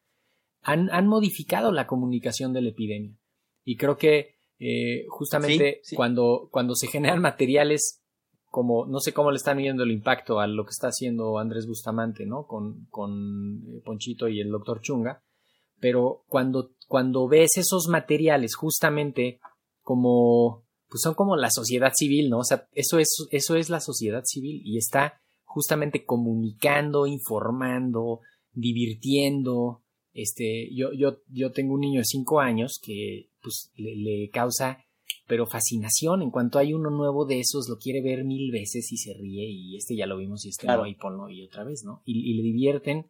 han, 0.62 0.90
han 0.90 1.06
modificado 1.06 1.74
la 1.74 1.86
comunicación 1.86 2.54
de 2.54 2.62
la 2.62 2.70
epidemia. 2.70 3.18
Y 3.64 3.78
creo 3.78 3.98
que 3.98 4.36
eh, 4.60 5.06
justamente 5.10 5.80
Sí, 5.84 5.90
sí. 5.90 5.96
Cuando, 5.96 6.50
cuando 6.52 6.76
se 6.76 6.88
generan 6.92 7.22
materiales 7.22 8.02
como, 8.50 8.86
no 8.86 9.00
sé 9.00 9.14
cómo 9.14 9.32
le 9.32 9.38
están 9.38 9.58
viendo 9.58 9.82
el 9.82 9.92
impacto 9.92 10.40
a 10.40 10.46
lo 10.46 10.64
que 10.64 10.70
está 10.70 10.90
haciendo 10.90 11.40
Andrés 11.40 11.66
Bustamante, 11.66 12.28
¿no? 12.28 12.46
Con, 12.46 12.86
con 12.92 13.64
eh, 13.68 13.82
Ponchito 13.84 14.28
y 14.28 14.40
el 14.40 14.52
doctor 14.52 14.80
Chunga, 14.80 15.24
pero 15.80 16.24
cuando, 16.28 16.76
cuando 16.88 17.28
ves 17.28 17.58
esos 17.58 17.88
materiales 17.90 18.56
justamente 18.56 19.40
como, 19.82 20.66
pues 20.88 21.02
son 21.02 21.16
como 21.16 21.36
la 21.36 21.50
sociedad 21.50 21.92
civil, 21.96 22.30
¿no? 22.30 22.40
O 22.40 22.44
sea, 22.44 22.68
eso 22.74 23.00
es, 23.00 23.10
eso 23.32 23.56
es 23.56 23.70
la 23.70 23.80
sociedad 23.80 24.22
civil 24.24 24.62
y 24.64 24.78
está 24.78 25.20
justamente 25.44 26.06
comunicando, 26.06 27.08
informando, 27.08 28.22
divirtiendo. 28.52 29.83
Este, 30.14 30.70
yo, 30.76 30.94
yo, 30.94 31.18
yo 31.30 31.52
tengo 31.52 31.74
un 31.74 31.82
niño 31.82 32.00
de 32.02 32.06
cinco 32.06 32.40
años 32.40 32.80
que 32.84 33.30
pues 33.42 33.72
le, 33.76 33.96
le 33.96 34.30
causa 34.30 34.80
pero 35.26 35.46
fascinación. 35.48 36.22
En 36.22 36.32
cuanto 36.32 36.60
hay 36.60 36.74
uno 36.74 36.90
nuevo 36.90 37.26
de 37.26 37.40
esos, 37.40 37.68
lo 37.70 37.78
quiere 37.78 38.02
ver 38.02 38.24
mil 38.26 38.52
veces 38.52 38.92
y 38.92 38.98
se 38.98 39.14
ríe, 39.14 39.50
y 39.50 39.76
este 39.78 39.96
ya 39.96 40.06
lo 40.06 40.18
vimos 40.18 40.46
y 40.46 40.50
este 40.50 40.66
Claro. 40.68 40.82
no, 40.84 40.88
y 40.88 40.96
ponlo 40.96 41.30
y 41.30 41.44
otra 41.44 41.64
vez, 41.64 41.84
¿no? 41.86 42.02
Y, 42.06 42.30
y 42.32 42.34
le 42.36 42.44
divierten. 42.44 43.10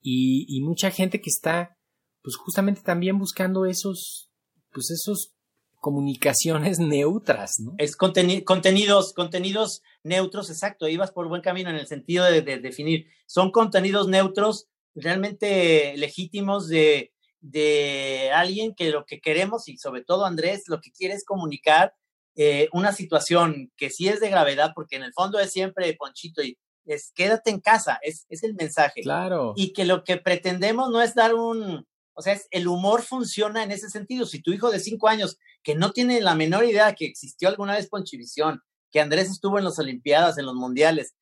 Y, 0.00 0.46
y 0.48 0.60
mucha 0.62 0.90
gente 0.90 1.20
que 1.20 1.28
está, 1.30 1.76
pues 2.22 2.36
justamente 2.36 2.80
también 2.82 3.18
buscando 3.18 3.66
esos, 3.66 4.30
pues 4.72 4.90
esos 4.90 5.32
comunicaciones 5.80 6.78
neutras, 6.80 7.52
¿no? 7.62 7.74
Es 7.78 7.96
conteni- 7.96 8.42
contenidos, 8.42 9.12
contenidos 9.12 9.82
neutros, 10.02 10.50
exacto, 10.50 10.88
ibas 10.88 11.10
por 11.12 11.28
buen 11.28 11.42
camino 11.42 11.70
en 11.70 11.76
el 11.76 11.86
sentido 11.86 12.24
de, 12.24 12.40
de 12.42 12.58
definir. 12.58 13.06
Son 13.26 13.50
contenidos 13.50 14.08
neutros 14.08 14.66
realmente 14.94 15.94
legítimos 15.96 16.68
de, 16.68 17.12
de 17.40 18.30
alguien 18.32 18.74
que 18.74 18.90
lo 18.90 19.04
que 19.04 19.20
queremos, 19.20 19.68
y 19.68 19.76
sobre 19.78 20.02
todo 20.02 20.24
Andrés, 20.24 20.64
lo 20.66 20.80
que 20.80 20.92
quiere 20.92 21.14
es 21.14 21.24
comunicar 21.24 21.94
eh, 22.36 22.68
una 22.72 22.92
situación 22.92 23.72
que 23.76 23.90
sí 23.90 24.08
es 24.08 24.20
de 24.20 24.30
gravedad, 24.30 24.72
porque 24.74 24.96
en 24.96 25.04
el 25.04 25.12
fondo 25.12 25.38
es 25.38 25.52
siempre 25.52 25.94
Ponchito 25.94 26.42
y 26.42 26.58
es 26.84 27.12
quédate 27.14 27.50
en 27.50 27.60
casa, 27.60 27.98
es, 28.02 28.26
es 28.28 28.42
el 28.42 28.54
mensaje. 28.54 29.02
Claro. 29.02 29.54
y 29.56 29.72
que 29.72 29.84
lo 29.84 30.04
que 30.04 30.16
pretendemos 30.16 30.90
no 30.90 31.00
es 31.00 31.14
dar 31.14 31.34
un, 31.34 31.86
o 32.14 32.22
sea, 32.22 32.32
es, 32.32 32.46
el 32.50 32.68
humor 32.68 33.02
funciona 33.02 33.62
en 33.62 33.72
ese 33.72 33.90
sentido. 33.90 34.26
Si 34.26 34.40
tu 34.40 34.52
hijo 34.52 34.70
de 34.70 34.80
cinco 34.80 35.08
años, 35.08 35.38
que 35.62 35.74
no 35.74 35.92
tiene 35.92 36.20
la 36.20 36.34
menor 36.34 36.64
idea 36.64 36.94
que 36.94 37.06
existió 37.06 37.48
alguna 37.48 37.74
vez 37.74 37.88
Ponchivisión, 37.88 38.60
que 38.90 39.00
Andrés 39.00 39.30
estuvo 39.30 39.58
en 39.58 39.64
las 39.64 39.78
Olimpiadas, 39.78 40.38
en 40.38 40.46
los 40.46 40.54
Mundiales, 40.54 41.14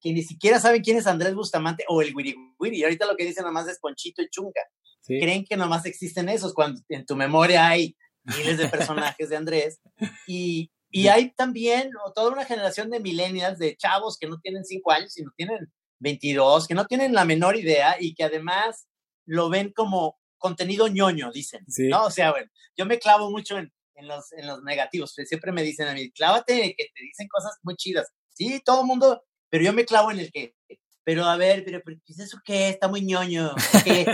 que 0.00 0.12
ni 0.12 0.22
siquiera 0.22 0.60
saben 0.60 0.82
quién 0.82 0.96
es 0.96 1.06
Andrés 1.06 1.34
Bustamante 1.34 1.84
o 1.88 2.02
el 2.02 2.14
Wiri 2.14 2.34
Wiri, 2.58 2.78
y 2.78 2.84
ahorita 2.84 3.06
lo 3.06 3.16
que 3.16 3.24
dicen 3.24 3.44
nomás 3.44 3.68
es 3.68 3.78
Ponchito 3.78 4.22
y 4.22 4.28
Chunga. 4.28 4.62
Sí. 5.00 5.18
Creen 5.20 5.44
que 5.44 5.56
nomás 5.56 5.86
existen 5.86 6.28
esos, 6.28 6.54
cuando 6.54 6.80
en 6.88 7.06
tu 7.06 7.16
memoria 7.16 7.68
hay 7.68 7.96
miles 8.24 8.58
de 8.58 8.68
personajes 8.68 9.28
de 9.28 9.36
Andrés. 9.36 9.80
Y, 10.26 10.70
y 10.90 11.08
hay 11.08 11.32
también 11.32 11.90
toda 12.14 12.32
una 12.32 12.44
generación 12.44 12.90
de 12.90 13.00
millennials, 13.00 13.58
de 13.58 13.76
chavos 13.76 14.18
que 14.18 14.28
no 14.28 14.38
tienen 14.40 14.64
cinco 14.64 14.90
años, 14.90 15.12
sino 15.12 15.30
tienen 15.36 15.72
22, 16.00 16.66
que 16.68 16.74
no 16.74 16.86
tienen 16.86 17.14
la 17.14 17.24
menor 17.24 17.56
idea 17.56 17.96
y 17.98 18.14
que 18.14 18.24
además 18.24 18.86
lo 19.26 19.48
ven 19.50 19.72
como 19.72 20.18
contenido 20.38 20.88
ñoño, 20.88 21.30
dicen. 21.32 21.64
Sí. 21.68 21.88
¿no? 21.88 22.06
O 22.06 22.10
sea, 22.10 22.30
bueno, 22.30 22.50
yo 22.76 22.86
me 22.86 22.98
clavo 22.98 23.30
mucho 23.30 23.58
en, 23.58 23.72
en 23.94 24.08
los, 24.08 24.32
en 24.32 24.46
los 24.46 24.62
negativos. 24.62 25.14
Siempre 25.14 25.52
me 25.52 25.62
dicen 25.62 25.88
a 25.88 25.92
mí, 25.92 26.10
clávate, 26.10 26.74
que 26.76 26.84
te 26.94 27.02
dicen 27.02 27.28
cosas 27.28 27.58
muy 27.62 27.76
chidas. 27.76 28.08
Sí, 28.30 28.62
todo 28.64 28.82
el 28.82 28.86
mundo, 28.86 29.22
pero 29.50 29.64
yo 29.64 29.72
me 29.72 29.84
clavo 29.84 30.10
en 30.10 30.20
el 30.20 30.32
que, 30.32 30.54
pero 31.04 31.24
a 31.24 31.36
ver, 31.36 31.64
pero, 31.64 31.80
pero 31.84 31.98
¿qué 32.04 32.12
es 32.12 32.20
eso 32.20 32.38
qué? 32.44 32.68
Está 32.68 32.88
muy 32.88 33.02
ñoño. 33.02 33.54
¿qué? 33.84 34.06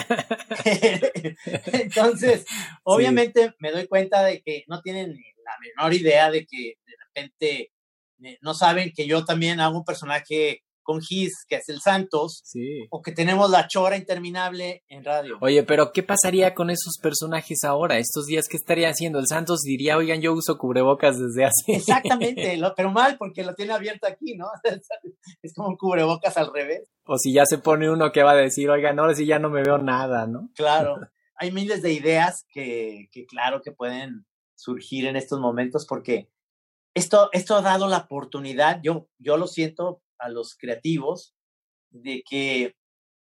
Entonces, 1.73 2.45
obviamente 2.85 3.53
me 3.59 3.73
doy 3.73 3.87
cuenta 3.87 4.23
de 4.25 4.43
que 4.43 4.64
no 4.69 4.81
tienen 4.81 5.11
ni 5.11 5.23
la 5.45 5.53
menor 5.61 5.95
idea 5.95 6.31
de 6.31 6.47
que 6.47 6.79
de 6.87 6.95
repente 7.07 7.73
eh, 8.23 8.38
no 8.41 8.55
saben 8.55 8.93
que 8.95 9.07
yo 9.07 9.25
también 9.25 9.61
hago 9.61 9.79
un 9.79 9.85
personaje 9.85 10.63
con 10.85 11.00
Gis, 11.00 11.33
que 11.49 11.57
es 11.57 11.69
el 11.69 11.81
Santos, 11.81 12.43
Sí. 12.45 12.87
o 12.91 13.03
que 13.03 13.11
tenemos 13.11 13.50
la 13.50 13.67
chora 13.67 13.97
interminable 13.97 14.85
en 14.88 15.03
radio. 15.05 15.38
Oye, 15.41 15.64
pero 15.64 15.91
¿qué 15.93 16.05
pasaría 16.05 16.55
con 16.55 16.71
esos 16.71 16.99
personajes 17.03 17.64
ahora? 17.64 17.99
Estos 17.99 18.26
días, 18.26 18.47
¿qué 18.49 18.57
estaría 18.57 18.91
haciendo? 18.91 19.19
El 19.19 19.26
Santos 19.26 19.62
diría, 19.62 19.97
oigan, 19.97 20.21
yo 20.21 20.33
uso 20.33 20.57
cubrebocas 20.59 21.19
desde 21.19 21.47
hace. 21.47 21.73
Exactamente, 22.23 22.57
lo- 22.59 22.75
pero 22.76 22.93
mal 22.93 23.17
porque 23.19 23.43
lo 23.43 23.55
tiene 23.55 23.73
abierto 23.73 24.07
aquí, 24.07 24.37
¿no? 24.37 24.47
Es 25.43 25.55
como 25.55 25.69
un 25.71 25.76
cubrebocas 25.76 26.37
al 26.37 26.53
revés. 26.53 26.83
O 27.07 27.17
si 27.19 27.33
ya 27.33 27.45
se 27.47 27.59
pone 27.59 27.91
uno 27.91 28.12
que 28.12 28.23
va 28.23 28.33
a 28.33 28.37
decir, 28.37 28.71
oigan, 28.71 28.99
ahora 28.99 29.14
sí 29.14 29.26
ya 29.26 29.38
no 29.38 29.50
me 29.50 29.62
veo 29.62 29.79
nada, 29.79 30.26
¿no? 30.26 30.50
Claro, 30.55 30.97
hay 31.37 31.50
miles 31.50 31.83
de 31.83 31.93
ideas 31.93 32.45
que, 32.53 33.09
que 33.11 33.26
claro 33.26 33.61
que 33.62 33.73
pueden 33.73 34.26
surgir 34.55 35.07
en 35.07 35.17
estos 35.17 35.41
momentos 35.41 35.85
porque 35.88 36.29
esto, 36.95 37.29
esto 37.33 37.57
ha 37.57 37.61
dado 37.62 37.88
la 37.88 37.99
oportunidad, 37.99 38.81
yo, 38.83 39.09
yo 39.19 39.37
lo 39.37 39.49
siento 39.49 40.00
a 40.25 40.28
los 40.31 40.57
creativos, 40.57 41.35
de 41.90 42.23
que 42.28 42.75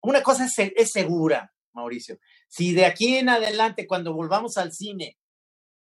una 0.03 0.23
cosa 0.23 0.47
es, 0.47 0.55
es 0.59 0.91
segura, 0.91 1.53
Mauricio. 1.73 2.19
Si 2.49 2.73
de 2.73 2.87
aquí 2.87 3.17
en 3.17 3.29
adelante, 3.29 3.87
cuando 3.87 4.15
volvamos 4.15 4.57
al 4.57 4.73
cine 4.73 5.19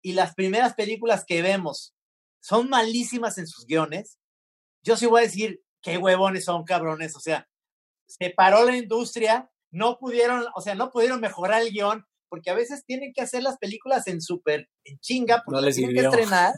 y 0.02 0.14
las 0.14 0.34
primeras 0.34 0.74
películas 0.74 1.26
que 1.26 1.42
vemos 1.42 1.94
son 2.40 2.70
malísimas 2.70 3.38
en 3.38 3.48
sus 3.48 3.66
guiones, 3.66 4.20
yo 4.84 4.98
sí 4.98 5.06
voy 5.06 5.22
a 5.22 5.26
decir 5.26 5.62
qué 5.82 5.98
huevones 5.98 6.46
son 6.46 6.64
cabrones. 6.64 7.16
O 7.16 7.20
sea, 7.20 7.48
se 8.08 8.32
paró 8.32 8.66
la 8.66 8.78
industria, 8.78 9.50
no 9.70 9.98
pudieron, 10.00 10.46
o 10.56 10.62
sea, 10.62 10.76
no 10.76 10.92
pudieron 10.92 11.20
mejorar 11.20 11.62
el 11.62 11.72
guion, 11.72 12.06
porque 12.30 12.50
a 12.50 12.56
veces 12.56 12.86
tienen 12.86 13.12
que 13.14 13.22
hacer 13.22 13.44
las 13.44 13.58
películas 13.58 14.08
en 14.08 14.22
súper, 14.22 14.70
en 14.86 14.98
chinga, 15.00 15.44
porque 15.46 15.60
No 15.60 15.66
les 15.66 15.76
tienen 15.76 15.96
que 15.96 16.06
estrenar 16.06 16.54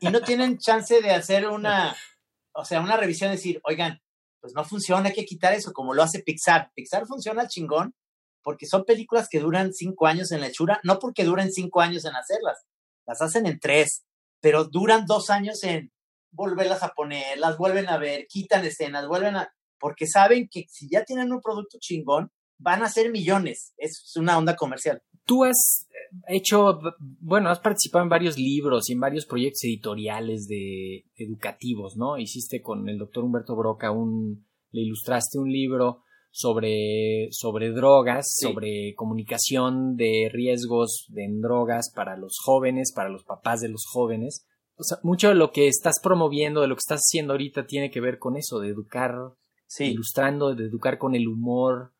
y 0.00 0.08
no 0.08 0.20
tienen 0.22 0.58
chance 0.58 1.00
de 1.00 1.10
hacer 1.10 1.46
una, 1.46 1.94
o 2.54 2.64
sea, 2.64 2.80
una 2.80 2.96
revisión, 2.96 3.30
decir, 3.30 3.60
oigan, 3.64 4.00
pues 4.40 4.54
no 4.54 4.64
funciona, 4.64 5.08
hay 5.08 5.14
que 5.14 5.24
quitar 5.24 5.52
eso, 5.52 5.72
como 5.72 5.94
lo 5.94 6.02
hace 6.02 6.22
Pixar. 6.22 6.70
Pixar 6.74 7.06
funciona 7.06 7.48
chingón 7.48 7.94
porque 8.42 8.66
son 8.66 8.84
películas 8.84 9.28
que 9.28 9.40
duran 9.40 9.72
cinco 9.72 10.06
años 10.06 10.30
en 10.30 10.40
la 10.40 10.48
hechura, 10.48 10.80
no 10.84 10.98
porque 10.98 11.24
duren 11.24 11.50
cinco 11.50 11.80
años 11.80 12.04
en 12.04 12.14
hacerlas, 12.14 12.64
las 13.06 13.22
hacen 13.22 13.46
en 13.46 13.58
tres, 13.58 14.04
pero 14.40 14.64
duran 14.64 15.06
dos 15.06 15.30
años 15.30 15.64
en 15.64 15.90
volverlas 16.30 16.82
a 16.82 16.90
poner, 16.90 17.38
las 17.38 17.56
vuelven 17.56 17.88
a 17.88 17.96
ver, 17.96 18.26
quitan 18.28 18.64
escenas, 18.64 19.08
vuelven 19.08 19.36
a, 19.36 19.54
porque 19.78 20.06
saben 20.06 20.48
que 20.50 20.66
si 20.68 20.90
ya 20.90 21.04
tienen 21.04 21.32
un 21.32 21.40
producto 21.40 21.78
chingón, 21.80 22.30
van 22.64 22.82
a 22.82 22.88
ser 22.88 23.12
millones, 23.12 23.74
es 23.76 24.16
una 24.16 24.36
onda 24.38 24.56
comercial. 24.56 25.02
Tú 25.24 25.44
has 25.44 25.86
hecho, 26.28 26.80
bueno, 27.20 27.50
has 27.50 27.60
participado 27.60 28.02
en 28.02 28.08
varios 28.08 28.38
libros 28.38 28.88
y 28.88 28.94
en 28.94 29.00
varios 29.00 29.26
proyectos 29.26 29.64
editoriales 29.64 30.46
de 30.48 31.04
educativos, 31.16 31.96
¿no? 31.96 32.18
Hiciste 32.18 32.62
con 32.62 32.88
el 32.88 32.98
doctor 32.98 33.24
Humberto 33.24 33.54
Broca 33.54 33.90
un, 33.90 34.46
le 34.70 34.82
ilustraste 34.82 35.38
un 35.38 35.50
libro 35.50 36.02
sobre, 36.30 37.28
sobre 37.30 37.70
drogas, 37.70 38.26
Sí. 38.28 38.46
sobre 38.46 38.94
comunicación 38.96 39.96
de 39.96 40.28
riesgos 40.32 41.06
de 41.08 41.24
en 41.24 41.40
drogas 41.40 41.92
para 41.94 42.16
los 42.16 42.38
jóvenes, 42.42 42.92
para 42.94 43.08
los 43.08 43.24
papás 43.24 43.60
de 43.60 43.68
los 43.68 43.84
jóvenes. 43.86 44.46
O 44.76 44.82
sea, 44.82 44.98
mucho 45.04 45.28
de 45.28 45.36
lo 45.36 45.52
que 45.52 45.68
estás 45.68 46.00
promoviendo, 46.02 46.60
de 46.60 46.66
lo 46.66 46.74
que 46.74 46.80
estás 46.84 47.02
haciendo 47.06 47.34
ahorita, 47.34 47.66
tiene 47.66 47.90
que 47.90 48.00
ver 48.00 48.18
con 48.18 48.36
eso, 48.36 48.58
de 48.58 48.68
educar, 48.68 49.14
Sí, 49.66 49.84
ilustrando, 49.84 50.54
de 50.54 50.64
educar 50.64 50.98
con 50.98 51.14
el 51.14 51.26
humor. 51.28 51.92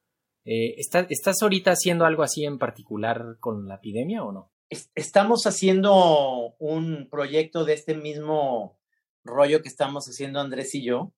Eh, 0.44 0.74
¿está- 0.78 1.06
¿Estás 1.08 1.42
ahorita 1.42 1.70
haciendo 1.72 2.04
algo 2.04 2.22
así 2.22 2.44
en 2.44 2.58
particular 2.58 3.36
con 3.40 3.66
la 3.68 3.76
epidemia 3.76 4.22
o 4.24 4.32
no? 4.32 4.50
es- 4.70 4.90
estamos 4.94 5.46
haciendo 5.46 6.54
un 6.58 7.08
proyecto 7.10 7.64
de 7.64 7.74
este 7.74 7.94
mismo 7.94 8.78
rollo 9.22 9.62
que 9.62 9.68
estamos 9.68 10.06
haciendo 10.06 10.40
Andrés 10.40 10.74
y 10.74 10.84
yo, 10.84 11.12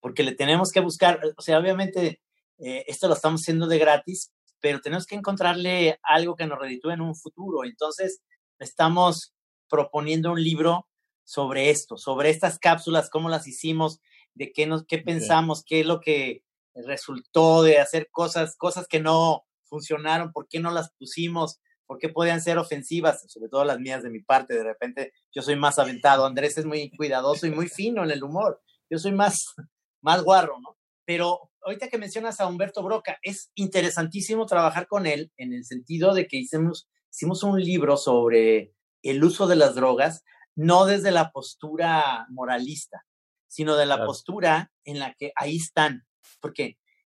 porque 0.00 0.22
le 0.22 0.34
tenemos 0.34 0.70
que 0.72 0.80
buscar, 0.80 1.20
o 1.36 1.42
sea, 1.42 1.58
obviamente 1.58 2.20
eh, 2.58 2.84
esto 2.88 3.06
lo 3.06 3.14
estamos 3.14 3.42
haciendo 3.42 3.66
de 3.68 3.78
gratis, 3.78 4.32
pero 4.60 4.80
tenemos 4.80 5.06
que 5.06 5.14
encontrarle 5.14 6.00
algo 6.02 6.34
que 6.34 6.46
nos 6.46 6.58
reditúe 6.58 6.90
en 6.90 7.02
un 7.02 7.14
futuro. 7.14 7.64
Entonces, 7.64 8.20
estamos 8.58 9.32
proponiendo 9.68 10.32
un 10.32 10.42
libro 10.42 10.88
sobre 11.24 11.70
esto, 11.70 11.96
sobre 11.98 12.30
estas 12.30 12.58
cápsulas, 12.58 13.10
cómo 13.10 13.28
las 13.28 13.46
hicimos, 13.46 14.00
de 14.34 14.50
qué, 14.50 14.66
nos, 14.66 14.84
qué 14.86 14.98
pensamos, 14.98 15.62
qué 15.64 15.80
es 15.80 15.86
lo 15.86 16.00
que 16.00 16.42
resultó 16.86 17.62
de 17.62 17.78
hacer 17.78 18.08
cosas, 18.10 18.56
cosas 18.56 18.86
que 18.86 19.00
no 19.00 19.44
funcionaron, 19.64 20.32
por 20.32 20.48
qué 20.48 20.60
no 20.60 20.70
las 20.70 20.92
pusimos, 20.98 21.60
por 21.86 21.98
qué 21.98 22.08
podían 22.08 22.40
ser 22.40 22.58
ofensivas, 22.58 23.24
sobre 23.28 23.48
todo 23.48 23.64
las 23.64 23.80
mías 23.80 24.02
de 24.02 24.10
mi 24.10 24.20
parte. 24.20 24.54
De 24.54 24.62
repente 24.64 25.12
yo 25.34 25.42
soy 25.42 25.56
más 25.56 25.78
aventado, 25.78 26.26
Andrés 26.26 26.58
es 26.58 26.66
muy 26.66 26.90
cuidadoso 26.96 27.46
y 27.46 27.50
muy 27.50 27.68
fino 27.68 28.04
en 28.04 28.10
el 28.10 28.22
humor. 28.22 28.60
Yo 28.90 28.98
soy 28.98 29.12
más, 29.12 29.54
más 30.02 30.22
guarro, 30.22 30.60
¿no? 30.60 30.76
Pero 31.04 31.50
ahorita 31.62 31.88
que 31.88 31.98
mencionas 31.98 32.40
a 32.40 32.46
Humberto 32.46 32.82
Broca, 32.82 33.18
es 33.22 33.50
interesantísimo 33.54 34.46
trabajar 34.46 34.86
con 34.86 35.06
él 35.06 35.32
en 35.36 35.52
el 35.52 35.64
sentido 35.64 36.14
de 36.14 36.26
que 36.26 36.36
hicimos, 36.36 36.88
hicimos 37.10 37.42
un 37.42 37.60
libro 37.60 37.96
sobre 37.96 38.74
el 39.02 39.22
uso 39.24 39.46
de 39.46 39.56
las 39.56 39.74
drogas, 39.74 40.24
no 40.54 40.86
desde 40.86 41.10
la 41.10 41.30
postura 41.30 42.26
moralista, 42.30 43.06
sino 43.46 43.76
de 43.76 43.86
la 43.86 43.96
Claro. 43.96 44.08
postura 44.08 44.72
en 44.84 44.98
la 44.98 45.14
que 45.14 45.32
ahí 45.36 45.56
están. 45.56 46.06
Porque 46.40 46.78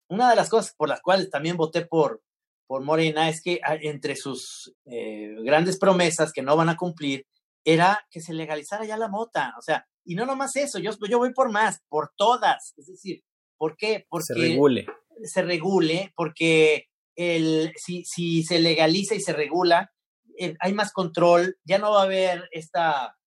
una 0.09 0.31
de 0.31 0.37
las 0.37 0.49
cosas 0.49 0.75
por 0.77 0.89
las 0.89 1.01
cuales 1.01 1.31
también 1.31 1.57
voté 1.57 1.85
por, 1.87 2.23
por 2.67 2.83
Morena 2.83 3.29
es 3.29 3.43
que 3.43 3.61
ah, 3.65 3.77
entre 3.81 4.17
sus 4.17 4.75
eh, 4.87 5.35
grandes 5.43 5.79
promesas 5.79 6.33
que 6.33 6.43
no 6.43 6.57
van 6.57 6.69
a 6.69 6.77
cumplir 6.77 7.27
era 7.65 8.07
que 8.11 8.21
se 8.21 8.33
legalizara 8.33 8.85
ya 8.85 8.97
la 8.97 9.09
mota. 9.09 9.55
O 9.59 9.63
sea, 9.63 9.87
y 10.05 10.15
no 10.15 10.25
nomás 10.25 10.57
eso, 10.57 10.79
yo, 10.79 10.93
yo 11.09 11.19
voy 11.19 11.33
por 11.33 11.51
más, 11.51 11.83
por 11.89 12.13
todas. 12.17 12.73
Es 12.77 12.87
decir, 12.87 13.23
¿por 13.57 13.77
qué? 13.77 14.07
Porque 14.09 14.25
Se 14.27 14.35
regule. 14.35 14.87
se 15.25 15.43
regule, 15.43 16.13
porque 16.17 16.89
el, 17.17 17.73
si, 17.77 18.05
si 18.05 18.43
se 18.43 18.61
legaliza 18.61 19.15
y 19.15 19.21
se 19.21 19.33
regula, 19.33 19.93
eh, 20.39 20.55
hay 20.61 20.73
más 20.73 20.93
control, 20.93 21.59
ya 21.65 21.79
no 21.79 21.91
va 21.91 22.03
a 22.03 22.05
haber 22.05 22.49
esta 22.53 23.19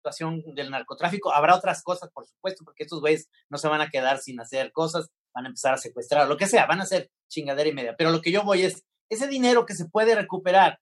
situación 0.00 0.42
del 0.54 0.70
narcotráfico, 0.70 1.32
habrá 1.32 1.54
otras 1.54 1.82
cosas, 1.82 2.10
por 2.12 2.26
supuesto, 2.26 2.64
porque 2.64 2.84
estos 2.84 3.00
güeyes 3.00 3.28
no 3.50 3.58
se 3.58 3.68
van 3.68 3.82
a 3.82 3.90
quedar 3.90 4.18
sin 4.18 4.40
hacer 4.40 4.72
cosas, 4.72 5.10
van 5.34 5.44
a 5.44 5.48
empezar 5.48 5.74
a 5.74 5.78
secuestrar, 5.78 6.26
lo 6.26 6.36
que 6.36 6.46
sea, 6.46 6.66
van 6.66 6.80
a 6.80 6.84
hacer 6.84 7.10
chingadera 7.28 7.68
y 7.68 7.74
media. 7.74 7.94
Pero 7.96 8.10
lo 8.10 8.22
que 8.22 8.32
yo 8.32 8.42
voy 8.42 8.62
es, 8.62 8.82
ese 9.10 9.28
dinero 9.28 9.66
que 9.66 9.74
se 9.74 9.88
puede 9.88 10.14
recuperar 10.14 10.78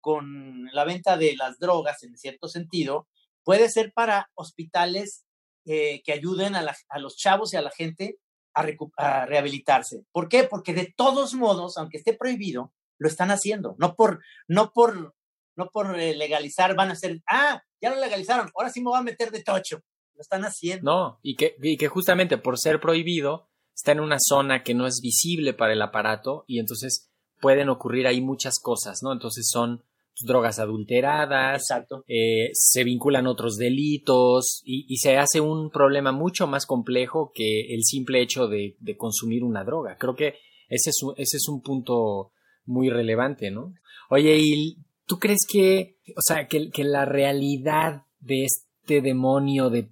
con 0.00 0.66
la 0.72 0.84
venta 0.84 1.16
de 1.16 1.36
las 1.36 1.58
drogas 1.58 2.02
en 2.02 2.16
cierto 2.16 2.48
sentido, 2.48 3.06
puede 3.44 3.68
ser 3.68 3.92
para 3.92 4.30
hospitales 4.34 5.24
eh, 5.66 6.02
que 6.02 6.12
ayuden 6.12 6.54
a, 6.54 6.64
los 6.98 7.16
chavos 7.16 7.52
y 7.52 7.56
a 7.56 7.62
la 7.62 7.70
gente 7.70 8.18
a, 8.54 9.26
rehabilitarse. 9.26 10.04
¿Por 10.12 10.28
qué? 10.28 10.44
Porque 10.44 10.72
de 10.72 10.92
todos 10.96 11.34
modos, 11.34 11.76
aunque 11.76 11.98
esté 11.98 12.14
prohibido, 12.14 12.72
lo 12.98 13.08
están 13.08 13.30
haciendo. 13.30 13.76
No 13.78 13.94
por, 13.94 14.22
no 14.46 14.72
por, 14.72 15.14
no 15.58 15.68
por 15.70 15.98
eh, 15.98 16.14
legalizar, 16.14 16.74
van 16.74 16.90
a 16.90 16.92
hacer, 16.92 17.20
ah, 17.30 17.62
ya 17.80 17.90
lo 17.90 18.00
legalizaron, 18.00 18.50
ahora 18.54 18.70
sí 18.70 18.80
me 18.80 18.90
voy 18.90 18.98
a 18.98 19.02
meter 19.02 19.30
de 19.30 19.42
tocho. 19.42 19.82
Lo 20.14 20.22
están 20.22 20.42
haciendo. 20.42 20.90
No, 20.90 21.18
y 21.22 21.36
que, 21.36 21.56
y 21.62 21.76
que 21.76 21.88
justamente 21.88 22.38
por 22.38 22.58
ser 22.58 22.80
prohibido, 22.80 23.48
está 23.74 23.92
en 23.92 24.00
una 24.00 24.16
zona 24.18 24.62
que 24.62 24.74
no 24.74 24.86
es 24.86 25.00
visible 25.00 25.54
para 25.54 25.72
el 25.72 25.82
aparato 25.82 26.44
y 26.48 26.58
entonces 26.58 27.10
pueden 27.40 27.68
ocurrir 27.68 28.06
ahí 28.06 28.20
muchas 28.20 28.58
cosas, 28.60 28.98
¿no? 29.02 29.12
Entonces 29.12 29.48
son 29.48 29.84
drogas 30.20 30.58
adulteradas, 30.58 31.62
eh, 32.08 32.50
se 32.52 32.82
vinculan 32.82 33.28
otros 33.28 33.56
delitos 33.56 34.62
y, 34.64 34.96
se 34.96 35.16
hace 35.16 35.40
un 35.40 35.70
problema 35.70 36.10
mucho 36.10 36.48
más 36.48 36.66
complejo 36.66 37.30
que 37.32 37.72
el 37.72 37.84
simple 37.84 38.20
hecho 38.20 38.48
de, 38.48 38.76
consumir 38.96 39.44
una 39.44 39.62
droga. 39.62 39.96
Creo 39.96 40.16
que 40.16 40.34
ese 40.68 40.90
es, 40.90 41.02
un, 41.02 41.14
ese 41.16 41.36
es 41.36 41.48
un 41.48 41.62
punto 41.62 42.32
muy 42.66 42.90
relevante, 42.90 43.52
¿no? 43.52 43.74
Oye, 44.10 44.36
¿y 44.38 44.76
tú 45.08 45.18
crees 45.18 45.46
que, 45.48 45.96
o 46.16 46.22
sea, 46.22 46.46
que, 46.46 46.70
la 46.84 47.04
realidad 47.04 48.04
de 48.20 48.44
este 48.44 49.00
demonio 49.00 49.70
de, 49.70 49.90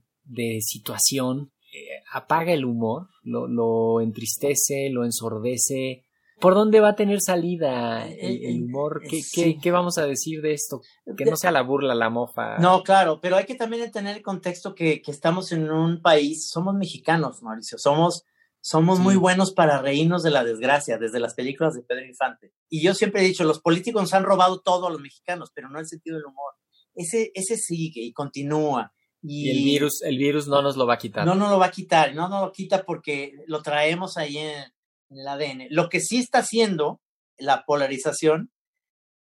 situación 0.60 1.52
eh, 1.72 2.02
apaga 2.12 2.52
el 2.52 2.64
humor, 2.64 3.08
lo, 3.22 3.48
lo 3.48 4.00
entristece, 4.00 4.90
lo 4.90 5.04
ensordece? 5.04 6.04
¿Por 6.38 6.54
dónde 6.54 6.80
va 6.80 6.90
a 6.90 6.96
tener 6.96 7.20
salida 7.22 8.06
el, 8.06 8.64
humor? 8.64 9.00
¿Qué, 9.08 9.56
¿Qué, 9.58 9.70
vamos 9.70 9.96
a 9.96 10.06
decir 10.06 10.42
de 10.42 10.52
esto? 10.52 10.82
Que 11.16 11.24
no 11.24 11.34
sea 11.34 11.50
la 11.50 11.62
burla, 11.62 11.94
la 11.94 12.10
mofa. 12.10 12.58
No, 12.58 12.82
claro, 12.82 13.20
pero 13.22 13.36
hay 13.36 13.46
que 13.46 13.54
también 13.54 13.90
tener 13.90 14.18
el 14.18 14.22
contexto 14.22 14.74
que, 14.74 15.00
estamos 15.06 15.50
en 15.52 15.70
un 15.70 16.02
país, 16.02 16.50
somos 16.50 16.74
mexicanos, 16.74 17.42
Mauricio, 17.42 17.78
somos, 17.78 18.24
somos 18.66 18.98
muy 18.98 19.14
buenos 19.14 19.52
para 19.52 19.80
reírnos 19.80 20.24
de 20.24 20.32
la 20.32 20.42
desgracia, 20.42 20.98
desde 20.98 21.20
las 21.20 21.34
películas 21.34 21.74
de 21.74 21.82
Pedro 21.82 22.04
Infante. 22.04 22.52
Y 22.68 22.82
yo 22.82 22.94
siempre 22.94 23.20
he 23.20 23.24
dicho, 23.24 23.44
los 23.44 23.60
políticos 23.60 24.02
nos 24.02 24.12
han 24.12 24.24
robado 24.24 24.60
todo 24.60 24.88
a 24.88 24.90
los 24.90 25.00
mexicanos, 25.00 25.52
pero 25.54 25.68
no 25.68 25.78
el 25.78 25.86
sentido 25.86 26.16
del 26.16 26.26
humor. 26.26 26.54
Ese, 26.92 27.30
ese 27.34 27.56
sigue 27.56 28.00
y 28.00 28.12
continúa. 28.12 28.92
Y, 29.22 29.50
el 29.50 29.64
virus, 29.64 30.02
el 30.02 30.18
virus 30.18 30.48
no 30.48 30.62
nos 30.62 30.76
lo 30.76 30.84
va 30.84 30.94
a 30.94 30.98
quitar. 30.98 31.24
No 31.24 31.36
nos 31.36 31.48
lo 31.48 31.60
va 31.60 31.66
a 31.66 31.70
quitar, 31.70 32.12
no 32.16 32.28
nos 32.28 32.42
lo 32.42 32.50
quita 32.50 32.84
porque 32.84 33.34
lo 33.46 33.62
traemos 33.62 34.16
ahí 34.16 34.38
en, 34.38 34.64
en 35.10 35.18
el 35.20 35.28
ADN. 35.28 35.66
Lo 35.70 35.88
que 35.88 36.00
sí 36.00 36.18
está 36.18 36.38
haciendo 36.38 37.00
la 37.38 37.64
polarización 37.66 38.50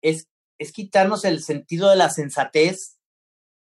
es, 0.00 0.30
es 0.58 0.72
quitarnos 0.72 1.26
el 1.26 1.42
sentido 1.42 1.90
de 1.90 1.96
la 1.96 2.08
sensatez 2.08 3.00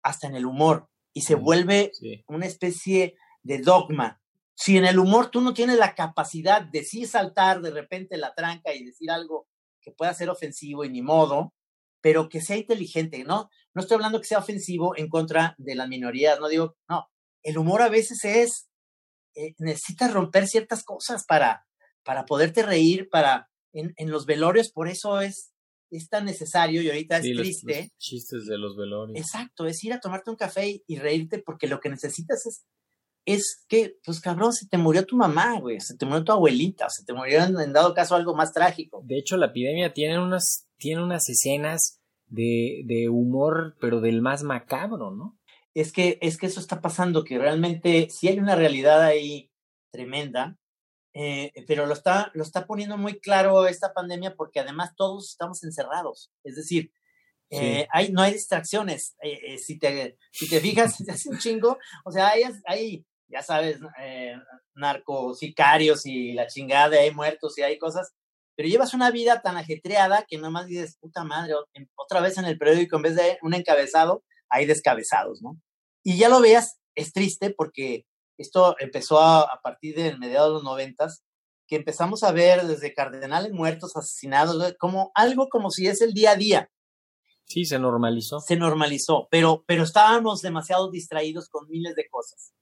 hasta 0.02 0.26
en 0.26 0.34
el 0.34 0.46
humor 0.46 0.88
y 1.12 1.20
se 1.20 1.36
vuelve 1.36 1.92
una 2.26 2.46
especie 2.46 3.14
de 3.44 3.58
dogma. 3.58 4.21
Si 4.62 4.76
en 4.76 4.84
el 4.84 5.00
humor 5.00 5.28
tú 5.32 5.40
no 5.40 5.54
tienes 5.54 5.76
la 5.76 5.96
capacidad 5.96 6.62
de 6.62 6.84
sí 6.84 7.04
saltar 7.04 7.62
de 7.62 7.72
repente 7.72 8.16
la 8.16 8.32
tranca 8.32 8.72
y 8.72 8.84
decir 8.84 9.10
algo 9.10 9.48
que 9.80 9.90
pueda 9.90 10.14
ser 10.14 10.30
ofensivo 10.30 10.84
y 10.84 10.88
ni 10.88 11.02
modo, 11.02 11.52
pero 12.00 12.28
que 12.28 12.40
sea 12.40 12.56
inteligente, 12.56 13.24
¿no? 13.24 13.50
No 13.74 13.82
estoy 13.82 13.96
hablando 13.96 14.20
que 14.20 14.28
sea 14.28 14.38
ofensivo 14.38 14.96
en 14.96 15.08
contra 15.08 15.56
de 15.58 15.74
las 15.74 15.88
minorías, 15.88 16.38
no 16.38 16.48
digo, 16.48 16.76
no, 16.88 17.08
el 17.42 17.58
humor 17.58 17.82
a 17.82 17.88
veces 17.88 18.24
es, 18.24 18.68
eh, 19.34 19.54
necesitas 19.58 20.12
romper 20.12 20.46
ciertas 20.46 20.84
cosas 20.84 21.24
para, 21.26 21.66
para 22.04 22.24
poderte 22.24 22.62
reír, 22.62 23.08
para 23.10 23.50
en, 23.72 23.94
en 23.96 24.12
los 24.12 24.26
velorios, 24.26 24.70
por 24.70 24.86
eso 24.86 25.20
es, 25.20 25.52
es 25.90 26.08
tan 26.08 26.24
necesario 26.24 26.82
y 26.82 26.88
ahorita 26.88 27.18
es 27.18 27.22
triste. 27.22 27.90
chistes 27.98 28.46
de 28.46 28.58
los 28.58 28.76
velorios. 28.76 29.18
Exacto, 29.18 29.66
es 29.66 29.82
ir 29.82 29.92
a 29.92 29.98
tomarte 29.98 30.30
un 30.30 30.36
café 30.36 30.82
y, 30.86 30.98
reírte 30.98 31.40
porque 31.40 31.66
lo 31.66 31.80
que 31.80 31.88
necesitas 31.88 32.46
es, 32.46 32.64
es 33.24 33.64
que, 33.68 33.96
pues 34.04 34.20
cabrón, 34.20 34.52
se 34.52 34.66
te 34.66 34.78
murió 34.78 35.06
tu 35.06 35.16
mamá, 35.16 35.58
güey, 35.60 35.80
se 35.80 35.96
te 35.96 36.06
murió 36.06 36.24
tu 36.24 36.32
abuelita, 36.32 36.88
se 36.90 37.04
te 37.04 37.12
murió 37.12 37.42
en, 37.44 37.72
dado 37.72 37.94
caso 37.94 38.14
algo 38.14 38.34
más 38.34 38.52
trágico. 38.52 39.02
De 39.04 39.18
hecho, 39.18 39.36
la 39.36 39.46
epidemia 39.46 39.92
tiene 39.92 40.18
unas, 40.18 40.68
tiene 40.76 41.02
unas 41.02 41.28
escenas 41.28 42.00
de, 42.26 42.82
de 42.86 43.08
humor, 43.08 43.76
pero 43.80 44.00
del 44.00 44.22
más 44.22 44.42
macabro, 44.42 45.10
¿no? 45.12 45.38
Es 45.74 45.92
que, 45.92 46.18
es 46.20 46.36
que 46.36 46.46
eso 46.46 46.60
está 46.60 46.80
pasando, 46.80 47.24
que 47.24 47.38
realmente 47.38 48.08
sí 48.10 48.28
hay 48.28 48.38
una 48.38 48.56
realidad 48.56 49.00
ahí 49.02 49.50
tremenda, 49.90 50.58
eh, 51.14 51.52
pero 51.66 51.86
lo 51.86 51.94
está, 51.94 52.30
lo 52.34 52.42
está 52.42 52.66
poniendo 52.66 52.96
muy 52.96 53.20
claro 53.20 53.66
esta 53.66 53.92
pandemia 53.92 54.34
porque 54.34 54.60
además 54.60 54.94
todos 54.96 55.30
estamos 55.30 55.62
encerrados. 55.62 56.32
Es 56.42 56.56
decir, 56.56 56.92
eh, 57.50 57.86
hay, 57.90 58.10
no 58.12 58.22
hay 58.22 58.32
distracciones. 58.32 59.14
Eh, 59.22 59.58
si, 59.58 59.78
te, 59.78 60.16
si 60.32 60.48
te 60.48 60.60
fijas, 60.60 60.96
hace 61.08 61.28
un 61.28 61.38
chingo. 61.38 61.78
O 62.04 62.10
sea, 62.10 62.30
hay, 62.30 62.44
hay 62.66 63.06
ya 63.32 63.42
sabes, 63.42 63.78
narcos, 64.74 65.38
sicarios 65.38 66.06
y 66.06 66.32
la 66.32 66.46
chingada, 66.46 66.98
hay 66.98 67.10
muertos 67.12 67.56
y 67.58 67.62
hay 67.62 67.78
cosas. 67.78 68.12
Pero 68.54 68.68
llevas 68.68 68.92
una 68.92 69.10
vida 69.10 69.40
tan 69.40 69.56
ajetreada 69.56 70.26
que 70.28 70.36
nomás 70.36 70.66
dices, 70.66 70.98
puta 71.00 71.24
madre, 71.24 71.54
otra 71.96 72.20
vez 72.20 72.36
en 72.36 72.44
el 72.44 72.58
periódico, 72.58 72.96
en 72.96 73.02
vez 73.02 73.16
de 73.16 73.38
un 73.42 73.54
encabezado, 73.54 74.22
hay 74.50 74.66
descabezados, 74.66 75.40
¿no? 75.40 75.58
Y 76.04 76.18
ya 76.18 76.28
lo 76.28 76.40
veas, 76.40 76.78
es 76.94 77.12
triste 77.12 77.50
porque 77.50 78.04
esto 78.36 78.76
empezó 78.78 79.20
a, 79.20 79.48
partir 79.62 79.94
de 79.94 80.16
mediados 80.18 80.48
de 80.48 80.54
los 80.54 80.64
noventas, 80.64 81.24
que 81.66 81.76
empezamos 81.76 82.22
a 82.22 82.32
ver 82.32 82.66
desde 82.66 82.92
cardenales 82.92 83.52
muertos, 83.52 83.96
asesinados, 83.96 84.74
como 84.78 85.10
algo 85.14 85.48
como 85.48 85.70
si 85.70 85.86
es 85.86 86.02
el 86.02 86.12
día 86.12 86.32
a 86.32 86.36
día. 86.36 86.70
Sí, 87.44 87.64
se 87.64 87.78
normalizó. 87.78 88.40
Se 88.40 88.56
normalizó, 88.56 89.28
pero, 89.30 89.64
pero 89.66 89.84
estábamos 89.84 90.42
demasiado 90.42 90.90
distraídos 90.90 91.48
con 91.48 91.68
miles 91.68 91.94
de 91.94 92.08
cosas. 92.10 92.52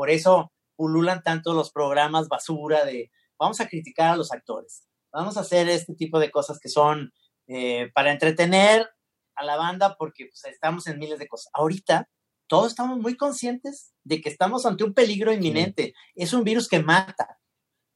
Por 0.00 0.08
eso 0.08 0.50
pululan 0.76 1.22
tanto 1.22 1.52
los 1.52 1.72
programas 1.72 2.28
basura 2.28 2.86
de 2.86 3.10
vamos 3.38 3.60
a 3.60 3.68
criticar 3.68 4.14
a 4.14 4.16
los 4.16 4.32
actores, 4.32 4.88
vamos 5.12 5.36
a 5.36 5.40
hacer 5.40 5.68
este 5.68 5.94
tipo 5.94 6.18
de 6.18 6.30
cosas 6.30 6.58
que 6.58 6.70
son 6.70 7.12
eh, 7.48 7.90
para 7.92 8.10
entretener 8.10 8.88
a 9.34 9.44
la 9.44 9.58
banda 9.58 9.96
porque 9.98 10.24
pues, 10.24 10.42
estamos 10.50 10.86
en 10.86 10.98
miles 10.98 11.18
de 11.18 11.28
cosas. 11.28 11.50
Ahorita 11.52 12.08
todos 12.46 12.68
estamos 12.68 12.98
muy 12.98 13.14
conscientes 13.14 13.92
de 14.02 14.22
que 14.22 14.30
estamos 14.30 14.64
ante 14.64 14.84
un 14.84 14.94
peligro 14.94 15.34
inminente. 15.34 15.92
Es 16.14 16.32
un 16.32 16.44
virus 16.44 16.66
que 16.66 16.80
mata. 16.80 17.38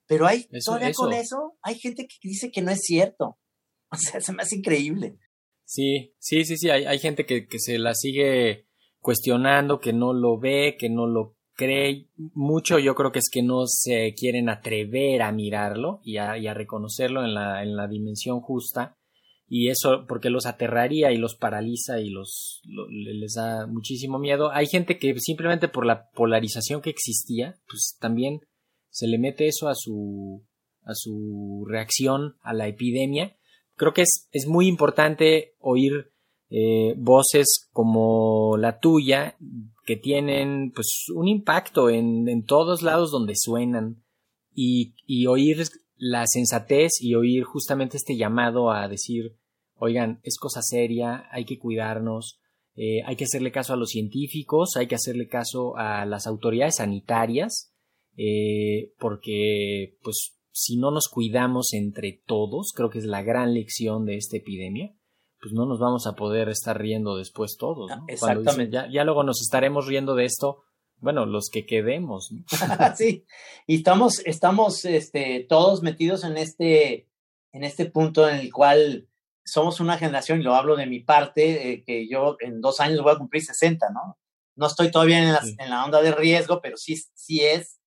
Pero 0.06 0.26
hay, 0.26 0.46
todavía 0.62 0.92
con 0.92 1.14
eso, 1.14 1.56
hay 1.62 1.78
gente 1.78 2.06
que 2.06 2.16
dice 2.22 2.50
que 2.50 2.60
no 2.60 2.70
es 2.70 2.82
cierto. 2.82 3.38
O 3.90 3.96
sea, 3.96 4.20
se 4.20 4.32
me 4.34 4.42
hace 4.42 4.56
increíble. 4.56 5.16
Sí, 5.64 6.14
sí, 6.18 6.44
sí, 6.44 6.58
sí. 6.58 6.68
Hay, 6.68 6.84
hay 6.84 6.98
gente 6.98 7.24
que, 7.24 7.46
que 7.46 7.58
se 7.58 7.78
la 7.78 7.94
sigue 7.94 8.66
cuestionando, 8.98 9.80
que 9.80 9.94
no 9.94 10.12
lo 10.12 10.38
ve, 10.38 10.76
que 10.78 10.90
no 10.90 11.06
lo 11.06 11.34
cree. 11.54 12.08
Mucho 12.16 12.78
yo 12.78 12.94
creo 12.94 13.12
que 13.12 13.18
es 13.18 13.28
que 13.30 13.42
no 13.42 13.64
se 13.66 14.14
quieren 14.14 14.48
atrever 14.48 15.22
a 15.22 15.32
mirarlo 15.32 16.00
y 16.04 16.18
a, 16.18 16.38
y 16.38 16.46
a 16.46 16.54
reconocerlo 16.54 17.24
en 17.24 17.34
la, 17.34 17.62
en 17.62 17.76
la 17.76 17.88
dimensión 17.88 18.40
justa 18.40 18.96
y 19.46 19.68
eso 19.68 20.06
porque 20.08 20.30
los 20.30 20.46
aterraría 20.46 21.12
y 21.12 21.18
los 21.18 21.36
paraliza 21.36 22.00
y 22.00 22.10
los 22.10 22.62
les 22.64 23.34
da 23.34 23.66
muchísimo 23.66 24.18
miedo. 24.18 24.50
Hay 24.50 24.66
gente 24.66 24.98
que 24.98 25.14
simplemente 25.18 25.68
por 25.68 25.86
la 25.86 26.10
polarización 26.10 26.80
que 26.80 26.90
existía, 26.90 27.56
pues 27.68 27.96
también 28.00 28.40
se 28.90 29.06
le 29.06 29.18
mete 29.18 29.46
eso 29.46 29.68
a 29.68 29.74
su 29.74 30.44
a 30.82 30.94
su 30.94 31.64
reacción 31.68 32.36
a 32.42 32.52
la 32.52 32.68
epidemia. 32.68 33.36
Creo 33.76 33.92
que 33.92 34.02
es, 34.02 34.28
es 34.32 34.46
muy 34.46 34.66
importante 34.66 35.54
oír 35.58 36.12
eh, 36.50 36.94
voces 36.96 37.68
como 37.72 38.56
la 38.56 38.78
tuya 38.78 39.36
que 39.85 39.97
tienen 39.97 40.73
pues 40.75 41.07
un 41.14 41.29
impacto 41.29 41.90
en, 41.90 42.29
en 42.29 42.44
todos 42.44 42.83
lados 42.83 43.11
donde 43.11 43.35
suenan. 43.37 44.03
Y, 44.57 44.94
y 45.07 45.27
oír 45.27 45.64
la 45.97 46.25
sensatez 46.27 46.92
y 47.01 47.14
oír 47.14 47.44
justamente 47.44 47.97
este 47.97 48.16
llamado 48.16 48.70
a 48.70 48.88
decir, 48.88 49.37
oigan, 49.75 50.20
es 50.23 50.38
cosa 50.38 50.62
seria, 50.62 51.29
hay 51.31 51.44
que 51.44 51.59
cuidarnos, 51.59 52.40
eh, 52.77 53.03
hay 53.05 53.16
que 53.16 53.25
hacerle 53.25 53.53
caso 53.53 53.73
a 53.73 53.77
los 53.77 53.90
científicos, 53.90 54.77
hay 54.77 54.87
que 54.87 54.97
hacerle 54.97 55.29
caso 55.29 55.77
a 55.77 56.07
las 56.07 56.27
autoridades 56.27 56.77
sanitarias, 56.77 57.73
eh, 58.16 58.92
porque 58.99 59.97
pues 60.03 60.37
si 60.53 60.77
no 60.77 60.90
nos 60.90 61.09
cuidamos 61.09 61.73
entre 61.73 62.23
todos, 62.27 62.73
creo 62.75 62.90
que 62.90 62.99
es 62.99 63.07
la 63.07 63.23
gran 63.23 63.55
lección 63.55 64.05
de 64.05 64.16
esta 64.16 64.37
epidemia, 64.37 64.94
pues 65.44 65.52
no 65.52 65.66
nos 65.66 65.78
vamos 65.78 66.07
a 66.07 66.14
poder 66.14 66.48
estar 66.48 66.80
riendo 66.80 67.16
después 67.16 67.59
todos. 67.59 67.90
¿no? 67.90 68.07
Exactamente. 68.09 68.72
ya, 68.72 68.88
ya, 68.90 69.04
luego 69.04 69.24
nos 69.24 69.42
estaremos 69.42 69.87
riendo 69.87 70.14
de 70.14 70.24
esto 70.24 70.64
bueno, 71.04 71.26
los 71.26 71.50
que 71.52 71.66
quedemos. 71.66 72.33
sí, 72.96 73.26
y 73.66 73.76
estamos, 73.76 74.20
estamos 74.24 74.87
este, 74.87 75.44
todos 75.46 75.83
metidos 75.83 76.24
en 76.24 76.38
este, 76.38 77.11
en 77.52 77.62
este 77.62 77.85
punto 77.85 78.26
en 78.26 78.37
el 78.37 78.50
cual 78.50 79.07
somos 79.44 79.80
una 79.80 79.98
generación, 79.98 80.40
y 80.40 80.44
lo 80.44 80.54
hablo 80.54 80.76
de 80.76 80.87
mi 80.87 81.00
parte, 81.00 81.72
eh, 81.72 81.85
que 81.85 82.09
yo 82.09 82.37
en 82.40 82.62
dos 82.62 82.80
años 82.80 83.02
voy 83.02 83.12
a 83.12 83.18
cumplir 83.18 83.44
60, 83.44 83.90
¿no? 83.90 84.18
No 84.57 84.66
estoy 84.66 84.90
todavía 84.90 85.18
en 85.18 85.33
la, 85.33 85.42
en 85.59 85.68
la 85.68 85.85
onda 85.85 86.00
de 86.00 86.12
riesgo, 86.12 86.62
pero 86.62 86.78
sí, 86.78 86.96
sí 87.12 87.44
es. 87.44 87.80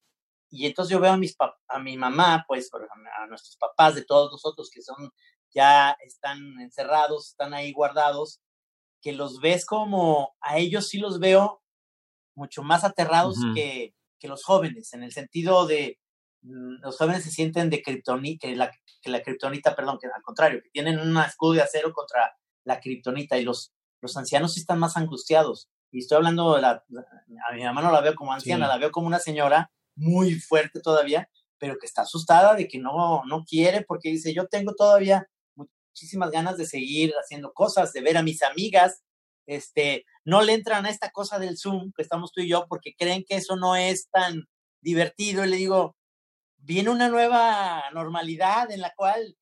Y 0.52 0.68
entonces 0.68 0.92
yo 0.92 1.00
veo 1.00 1.14
a, 1.14 1.18
mis 1.18 1.36
a 1.68 1.80
mi 1.80 1.98
mamá, 1.98 2.46
pues, 2.48 2.70
a 2.74 3.26
nuestros 3.26 3.58
papás, 3.58 3.96
de 3.96 4.06
todos 4.06 4.32
nosotros 4.32 4.70
que 4.72 4.84
son 4.84 5.12
ya 5.54 5.98
están 6.06 6.60
encerrados, 6.60 7.30
están 7.30 7.54
ahí 7.54 7.72
guardados, 7.72 8.42
que 9.02 9.14
los 9.14 9.40
ves 9.40 9.66
como 9.66 10.36
a 10.42 10.58
ellos 10.58 10.90
sí 10.90 10.98
los 10.98 11.20
veo 11.20 11.62
mucho 12.36 12.64
más 12.64 12.84
aterrados 12.84 13.38
que, 13.56 13.96
que, 14.20 14.28
los 14.28 14.44
jóvenes, 14.44 14.94
en 14.94 15.04
el 15.04 15.12
sentido 15.12 15.66
de 15.66 16.00
mm, 16.42 16.82
los 16.82 16.98
jóvenes 16.98 17.24
se 17.24 17.32
sienten 17.32 17.70
de 17.70 17.82
kriptonita, 17.82 18.48
que 18.48 18.56
la, 18.56 18.72
que 19.02 19.10
la 19.10 19.22
kriptonita, 19.22 19.76
perdón, 19.76 19.98
que 20.00 20.08
al 20.08 20.22
contrario, 20.22 20.62
que 20.62 20.70
tienen 20.70 21.00
un 21.00 21.18
escudo 21.18 21.54
de 21.54 21.62
acero 21.62 21.94
contra 21.94 22.36
la 22.64 22.80
kriptonita 22.80 23.38
y 23.38 23.44
los, 23.44 23.74
los 24.02 24.16
ancianos 24.18 24.54
sí 24.54 24.60
están 24.60 24.80
más 24.80 24.98
angustiados. 24.98 25.70
Y 25.92 26.00
estoy 26.00 26.18
hablando 26.18 26.56
de 26.56 26.62
la, 26.62 26.84
a 27.50 27.56
mi 27.56 27.64
mamá 27.64 27.82
no 27.82 27.92
la 27.92 28.02
veo 28.02 28.14
como 28.14 28.34
anciana, 28.34 28.68
la 28.68 28.78
veo 28.78 28.92
como 28.92 29.08
una 29.08 29.20
señora 29.20 29.72
muy 29.96 30.36
fuerte 30.36 30.80
todavía, 30.80 31.30
pero 31.58 31.78
que 31.80 31.88
está 31.88 32.04
asustada 32.04 32.54
de 32.54 32.68
que 32.68 32.78
no, 32.78 33.24
no 33.26 33.44
quiere 33.46 33.84
porque 33.84 34.10
dice, 34.10 34.34
yo 34.34 34.48
tengo 34.48 34.76
todavía 34.76 35.28
muchísimas 35.98 36.30
ganas 36.30 36.58
de 36.58 36.68
seguir 36.68 37.12
haciendo 37.14 37.54
cosas, 37.54 37.92
de 37.92 38.02
ver 38.02 38.18
a 38.18 38.22
mis 38.22 38.44
amigas, 38.44 39.02
este, 39.48 40.06
no 40.26 40.44
le 40.44 40.54
entran 40.54 40.86
a 40.86 40.92
esta 40.92 41.10
cosa 41.10 41.40
del 41.40 41.58
Zoom 41.58 41.92
que 41.92 42.04
estamos 42.04 42.32
tú 42.32 42.42
y 42.42 42.50
yo 42.50 42.68
porque 42.70 42.94
creen 42.96 43.26
que 43.28 43.38
eso 43.38 43.56
no 43.56 43.76
es 43.76 44.08
tan 44.12 44.48
divertido 44.82 45.44
y 45.44 45.48
le 45.48 45.56
digo, 45.56 45.96
viene 46.58 46.92
una 46.92 47.10
nueva 47.10 47.84
normalidad 47.94 48.70
en 48.70 48.82
la 48.82 48.94
cual 48.96 49.36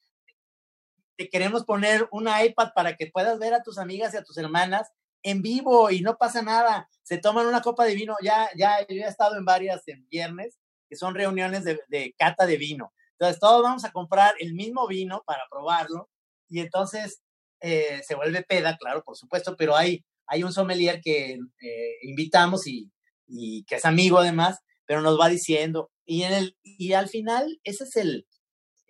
te 1.17 1.27
queremos 1.27 1.65
poner 1.65 2.07
una 2.11 2.41
iPad 2.45 2.69
para 2.73 2.95
que 2.95 3.07
puedas 3.07 3.37
ver 3.37 3.53
a 3.53 3.61
tus 3.61 3.77
amigas 3.77 4.13
y 4.13 4.17
a 4.17 4.23
tus 4.23 4.37
hermanas 4.37 4.89
en 5.23 5.41
vivo 5.41 5.91
y 5.91 5.99
no 5.99 6.15
pasa 6.15 6.41
nada. 6.41 6.87
Se 7.03 7.17
toman 7.17 7.47
una 7.47 7.61
copa 7.61 7.83
de 7.83 7.95
vino. 7.95 8.15
Ya, 8.21 8.49
ya, 8.55 8.79
yo 8.87 9.03
he 9.03 9.07
estado 9.07 9.35
en 9.37 9.43
varias 9.43 9.85
en 9.87 10.07
viernes, 10.07 10.57
que 10.87 10.95
son 10.95 11.15
reuniones 11.15 11.65
de, 11.65 11.81
de 11.89 12.15
cata 12.17 12.45
de 12.45 12.55
vino. 12.55 12.93
Entonces, 13.11 13.39
todos 13.39 13.61
vamos 13.61 13.83
a 13.83 13.91
comprar 13.91 14.35
el 14.39 14.53
mismo 14.53 14.87
vino 14.87 15.21
para 15.25 15.43
probarlo 15.49 16.09
y 16.49 16.59
entonces 16.59 17.21
eh, 17.61 18.01
se 18.07 18.15
vuelve 18.15 18.43
peda, 18.43 18.77
claro, 18.77 19.03
por 19.03 19.17
supuesto, 19.17 19.55
pero 19.57 19.75
hay, 19.75 20.03
hay 20.27 20.43
un 20.43 20.53
sommelier 20.53 21.01
que 21.01 21.33
eh, 21.33 21.95
invitamos 22.03 22.67
y, 22.67 22.91
y, 23.27 23.63
que 23.65 23.75
es 23.75 23.85
amigo 23.85 24.19
además, 24.19 24.59
pero 24.85 25.01
nos 25.01 25.19
va 25.19 25.29
diciendo, 25.29 25.89
y, 26.05 26.23
en 26.23 26.33
el, 26.33 26.57
y 26.63 26.93
al 26.93 27.09
final, 27.09 27.59
esa 27.63 27.85
es 27.85 27.95
el, 27.95 28.27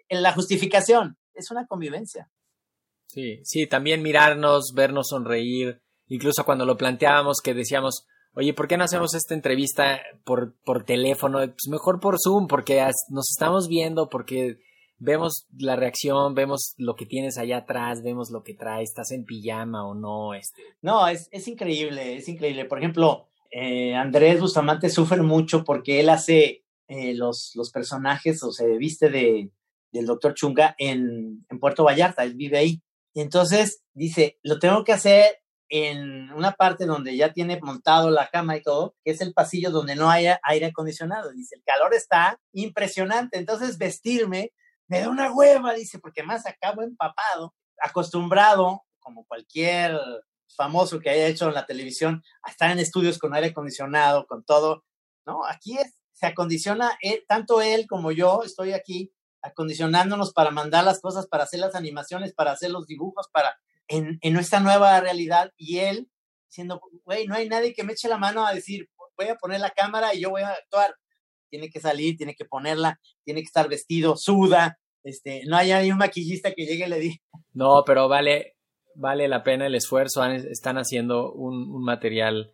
la 0.09 0.33
justificación, 0.33 1.17
es 1.33 1.51
una 1.51 1.65
convivencia. 1.67 2.29
Sí, 3.07 3.39
sí, 3.43 3.67
también 3.67 4.01
mirarnos, 4.01 4.73
vernos 4.73 5.07
sonreír, 5.09 5.81
incluso 6.07 6.43
cuando 6.43 6.65
lo 6.65 6.75
planteábamos 6.75 7.39
que 7.41 7.53
decíamos, 7.53 8.05
oye, 8.33 8.53
¿por 8.53 8.67
qué 8.67 8.77
no 8.77 8.83
hacemos 8.83 9.13
esta 9.13 9.33
entrevista 9.33 10.01
por, 10.25 10.55
por 10.65 10.83
teléfono? 10.83 11.39
Pues 11.39 11.67
mejor 11.69 11.99
por 11.99 12.17
Zoom, 12.21 12.47
porque 12.47 12.85
nos 13.09 13.29
estamos 13.29 13.67
viendo, 13.67 14.09
porque 14.09 14.57
vemos 14.97 15.47
la 15.58 15.75
reacción, 15.75 16.36
vemos 16.36 16.73
lo 16.77 16.95
que 16.95 17.05
tienes 17.05 17.38
allá 17.38 17.58
atrás, 17.58 18.03
vemos 18.03 18.29
lo 18.31 18.43
que 18.43 18.53
traes, 18.53 18.89
estás 18.89 19.12
en 19.12 19.25
pijama 19.25 19.86
o 19.86 19.93
no. 19.93 20.34
Este. 20.34 20.62
No, 20.81 21.08
es, 21.08 21.27
es 21.31 21.47
increíble, 21.47 22.17
es 22.17 22.27
increíble. 22.27 22.65
Por 22.65 22.79
ejemplo, 22.79 23.27
eh, 23.51 23.95
Andrés 23.95 24.39
Bustamante 24.39 24.89
sufre 24.89 25.21
mucho 25.21 25.63
porque 25.63 25.99
él 25.99 26.10
hace 26.10 26.63
eh, 26.88 27.13
los, 27.13 27.51
los 27.55 27.71
personajes 27.71 28.43
o 28.43 28.51
se 28.51 28.77
viste 28.77 29.10
de, 29.10 29.51
del 29.91 30.05
doctor 30.05 30.34
Chunga 30.34 30.75
en, 30.77 31.45
en 31.49 31.60
Puerto 31.60 31.84
Vallarta, 31.84 32.23
él 32.23 32.36
vive 32.36 32.58
ahí. 32.58 32.81
Y 33.13 33.21
entonces 33.21 33.81
dice, 33.93 34.39
lo 34.43 34.60
tengo 34.60 34.84
que 34.84 34.91
hacer 34.91 35.39
en 35.69 36.31
una 36.31 36.51
parte 36.51 36.86
donde 36.86 37.15
ya 37.15 37.34
tiene 37.34 37.60
montado 37.62 38.12
la 38.12 38.27
cama 38.27 38.58
y 38.58 38.62
todo, 38.62 38.95
que 39.03 39.12
es 39.12 39.21
el 39.21 39.34
pasillo 39.34 39.71
donde 39.71 39.95
no 39.95 40.10
haya 40.10 40.39
aire 40.43 40.67
acondicionado. 40.67 41.31
Dice, 41.31 41.55
el 41.55 41.63
calor 41.63 41.93
está 41.93 42.39
impresionante, 42.53 43.38
entonces 43.38 43.77
vestirme 43.77 44.51
me 44.87 44.99
da 44.99 45.09
una 45.09 45.31
hueva, 45.31 45.73
dice, 45.73 45.99
porque 45.99 46.23
más 46.23 46.45
acabo 46.45 46.81
empapado, 46.81 47.53
acostumbrado, 47.81 48.83
como 48.99 49.25
cualquier 49.25 49.99
famoso 50.55 50.99
que 50.99 51.09
haya 51.09 51.27
hecho 51.27 51.47
en 51.47 51.53
la 51.53 51.65
televisión, 51.65 52.23
a 52.43 52.51
estar 52.51 52.71
en 52.71 52.79
estudios 52.79 53.17
con 53.17 53.33
aire 53.33 53.47
acondicionado, 53.47 54.25
con 54.25 54.43
todo, 54.43 54.83
¿no? 55.25 55.45
Aquí 55.45 55.77
se 56.13 56.27
acondiciona, 56.27 56.97
tanto 57.27 57.61
él 57.61 57.87
como 57.87 58.11
yo, 58.11 58.43
estoy 58.43 58.73
aquí 58.73 59.11
acondicionándonos 59.41 60.33
para 60.33 60.49
mandar 60.49 60.83
las 60.83 61.01
cosas, 61.01 61.27
para 61.27 61.43
hacer 61.43 61.59
las 61.59 61.75
animaciones, 61.75 62.33
para 62.33 62.51
hacer 62.51 62.71
los 62.71 62.87
dibujos, 62.87 63.27
para 63.31 63.57
en, 63.87 64.17
en 64.21 64.33
nuestra 64.33 64.59
nueva 64.59 64.99
realidad, 64.99 65.51
y 65.57 65.79
él 65.79 66.09
diciendo, 66.47 66.81
güey, 67.03 67.27
no 67.27 67.35
hay 67.35 67.49
nadie 67.49 67.73
que 67.73 67.83
me 67.83 67.93
eche 67.93 68.07
la 68.07 68.17
mano 68.17 68.45
a 68.45 68.53
decir, 68.53 68.89
voy 69.17 69.27
a 69.27 69.35
poner 69.35 69.59
la 69.59 69.71
cámara 69.71 70.13
y 70.13 70.21
yo 70.21 70.29
voy 70.29 70.41
a 70.41 70.49
actuar 70.49 70.95
tiene 71.55 71.69
que 71.69 71.79
salir, 71.79 72.17
tiene 72.17 72.35
que 72.35 72.43
ponerla, 72.43 72.99
tiene 73.23 73.39
que 73.39 73.45
estar 73.45 73.69
vestido, 73.69 74.15
suda, 74.17 74.77
este, 75.03 75.43
no 75.47 75.55
hay, 75.55 75.89
un 75.89 75.97
maquillista 75.97 76.51
que 76.51 76.65
llegue 76.65 76.85
y 76.85 76.89
le 76.89 76.99
diga. 76.99 77.15
No, 77.53 77.83
pero 77.85 78.09
vale, 78.09 78.57
vale 78.95 79.29
la 79.29 79.43
pena 79.43 79.67
el 79.67 79.75
esfuerzo, 79.75 80.25
están 80.25 80.77
haciendo 80.77 81.31
un, 81.31 81.71
un 81.71 81.83
material 81.83 82.53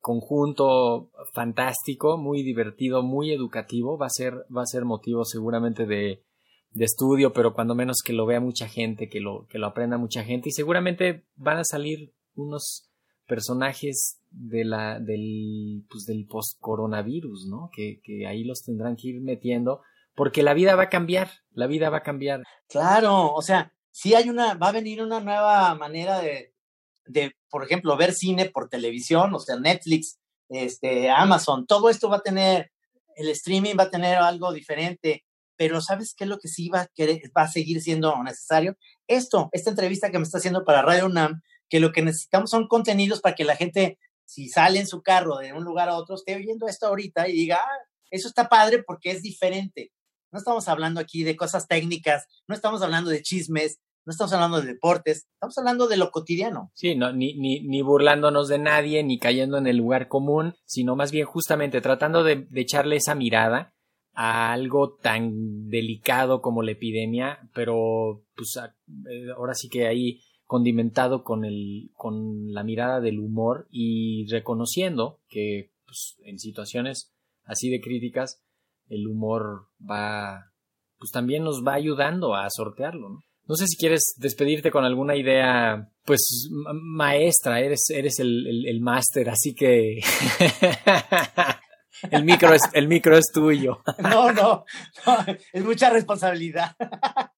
conjunto 0.00 1.10
fantástico, 1.34 2.16
muy 2.16 2.42
divertido, 2.42 3.02
muy 3.02 3.32
educativo, 3.32 3.98
va 3.98 4.06
a 4.06 4.10
ser, 4.10 4.32
va 4.54 4.62
a 4.62 4.66
ser 4.66 4.86
motivo 4.86 5.26
seguramente 5.26 5.84
de, 5.84 6.24
de 6.70 6.84
estudio, 6.84 7.34
pero 7.34 7.52
cuando 7.52 7.74
menos 7.74 7.98
que 8.02 8.14
lo 8.14 8.24
vea 8.24 8.40
mucha 8.40 8.66
gente, 8.66 9.10
que 9.10 9.20
lo, 9.20 9.46
que 9.48 9.58
lo 9.58 9.66
aprenda 9.66 9.98
mucha 9.98 10.24
gente, 10.24 10.48
y 10.48 10.52
seguramente 10.52 11.26
van 11.34 11.58
a 11.58 11.64
salir 11.64 12.14
unos 12.34 12.88
personajes 13.26 14.17
de 14.30 14.64
la, 14.64 15.00
del, 15.00 15.84
pues 15.88 16.04
del 16.06 16.26
post-coronavirus, 16.26 17.46
¿no? 17.46 17.70
Que, 17.72 18.00
que 18.02 18.26
ahí 18.26 18.44
los 18.44 18.62
tendrán 18.62 18.96
que 18.96 19.08
ir 19.08 19.20
metiendo, 19.20 19.82
porque 20.14 20.42
la 20.42 20.54
vida 20.54 20.74
va 20.76 20.84
a 20.84 20.88
cambiar, 20.88 21.30
la 21.52 21.66
vida 21.66 21.90
va 21.90 21.98
a 21.98 22.02
cambiar. 22.02 22.42
Claro, 22.68 23.32
o 23.32 23.42
sea, 23.42 23.72
sí 23.90 24.14
hay 24.14 24.28
una, 24.28 24.54
va 24.54 24.68
a 24.68 24.72
venir 24.72 25.02
una 25.02 25.20
nueva 25.20 25.74
manera 25.74 26.20
de, 26.20 26.54
de, 27.06 27.34
por 27.50 27.64
ejemplo, 27.64 27.96
ver 27.96 28.12
cine 28.12 28.50
por 28.50 28.68
televisión, 28.68 29.34
o 29.34 29.38
sea, 29.38 29.56
Netflix, 29.56 30.18
este, 30.48 31.10
Amazon, 31.10 31.66
todo 31.66 31.90
esto 31.90 32.08
va 32.08 32.16
a 32.16 32.22
tener, 32.22 32.70
el 33.16 33.28
streaming 33.30 33.74
va 33.78 33.84
a 33.84 33.90
tener 33.90 34.16
algo 34.16 34.52
diferente, 34.52 35.24
pero 35.56 35.80
¿sabes 35.80 36.14
qué 36.14 36.24
es 36.24 36.30
lo 36.30 36.38
que 36.38 36.48
sí 36.48 36.68
va 36.68 36.82
a, 36.82 36.86
querer, 36.94 37.20
va 37.36 37.42
a 37.42 37.48
seguir 37.48 37.82
siendo 37.82 38.22
necesario? 38.22 38.76
Esto, 39.08 39.48
esta 39.52 39.70
entrevista 39.70 40.10
que 40.10 40.18
me 40.18 40.24
está 40.24 40.38
haciendo 40.38 40.64
para 40.64 40.82
Radio 40.82 41.06
UNAM, 41.06 41.42
que 41.68 41.80
lo 41.80 41.92
que 41.92 42.02
necesitamos 42.02 42.50
son 42.50 42.68
contenidos 42.68 43.20
para 43.20 43.34
que 43.34 43.44
la 43.44 43.56
gente, 43.56 43.98
si 44.28 44.48
sale 44.50 44.78
en 44.78 44.86
su 44.86 45.00
carro 45.00 45.38
de 45.38 45.54
un 45.54 45.64
lugar 45.64 45.88
a 45.88 45.96
otro, 45.96 46.14
esté 46.14 46.36
oyendo 46.36 46.68
esto 46.68 46.86
ahorita 46.86 47.28
y 47.28 47.32
diga, 47.32 47.56
ah, 47.56 47.78
eso 48.10 48.28
está 48.28 48.48
padre 48.48 48.82
porque 48.86 49.10
es 49.10 49.22
diferente. 49.22 49.90
No 50.30 50.38
estamos 50.38 50.68
hablando 50.68 51.00
aquí 51.00 51.24
de 51.24 51.34
cosas 51.34 51.66
técnicas, 51.66 52.26
no 52.46 52.54
estamos 52.54 52.82
hablando 52.82 53.08
de 53.08 53.22
chismes, 53.22 53.80
no 54.04 54.10
estamos 54.10 54.34
hablando 54.34 54.60
de 54.60 54.66
deportes, 54.66 55.26
estamos 55.32 55.56
hablando 55.56 55.88
de 55.88 55.96
lo 55.96 56.10
cotidiano. 56.10 56.70
Sí, 56.74 56.94
no, 56.94 57.10
ni, 57.10 57.38
ni, 57.38 57.66
ni 57.66 57.80
burlándonos 57.80 58.48
de 58.48 58.58
nadie, 58.58 59.02
ni 59.02 59.18
cayendo 59.18 59.56
en 59.56 59.66
el 59.66 59.78
lugar 59.78 60.08
común, 60.08 60.54
sino 60.66 60.94
más 60.94 61.10
bien 61.10 61.24
justamente 61.24 61.80
tratando 61.80 62.22
de, 62.22 62.46
de 62.50 62.60
echarle 62.60 62.96
esa 62.96 63.14
mirada 63.14 63.72
a 64.12 64.52
algo 64.52 64.96
tan 64.96 65.70
delicado 65.70 66.42
como 66.42 66.62
la 66.62 66.72
epidemia, 66.72 67.48
pero 67.54 68.24
pues 68.36 68.58
eh, 68.58 69.30
ahora 69.34 69.54
sí 69.54 69.70
que 69.70 69.86
ahí 69.86 70.20
condimentado 70.48 71.22
con, 71.22 71.44
el, 71.44 71.90
con 71.94 72.52
la 72.52 72.64
mirada 72.64 73.00
del 73.00 73.20
humor 73.20 73.68
y 73.70 74.26
reconociendo 74.30 75.20
que 75.28 75.70
pues, 75.84 76.16
en 76.24 76.38
situaciones 76.38 77.12
así 77.44 77.70
de 77.70 77.80
críticas 77.80 78.42
el 78.88 79.06
humor 79.06 79.68
va, 79.78 80.50
pues 80.98 81.12
también 81.12 81.44
nos 81.44 81.62
va 81.64 81.74
ayudando 81.74 82.34
a 82.34 82.48
sortearlo. 82.50 83.10
¿no? 83.10 83.20
no 83.48 83.56
sé 83.56 83.66
si 83.66 83.76
quieres 83.76 84.14
despedirte 84.16 84.70
con 84.70 84.84
alguna 84.84 85.16
idea, 85.16 85.90
pues 86.04 86.50
maestra, 86.72 87.60
eres, 87.60 87.86
eres 87.88 88.18
el, 88.18 88.66
el, 88.66 88.80
máster, 88.80 89.30
así 89.30 89.54
que 89.54 90.00
el, 92.10 92.24
micro 92.24 92.52
es, 92.52 92.62
el 92.74 92.88
micro 92.88 93.16
es 93.16 93.24
tuyo. 93.32 93.82
no, 94.02 94.32
no, 94.32 94.64
es 95.52 95.64
mucha 95.64 95.90
responsabilidad. 95.90 96.76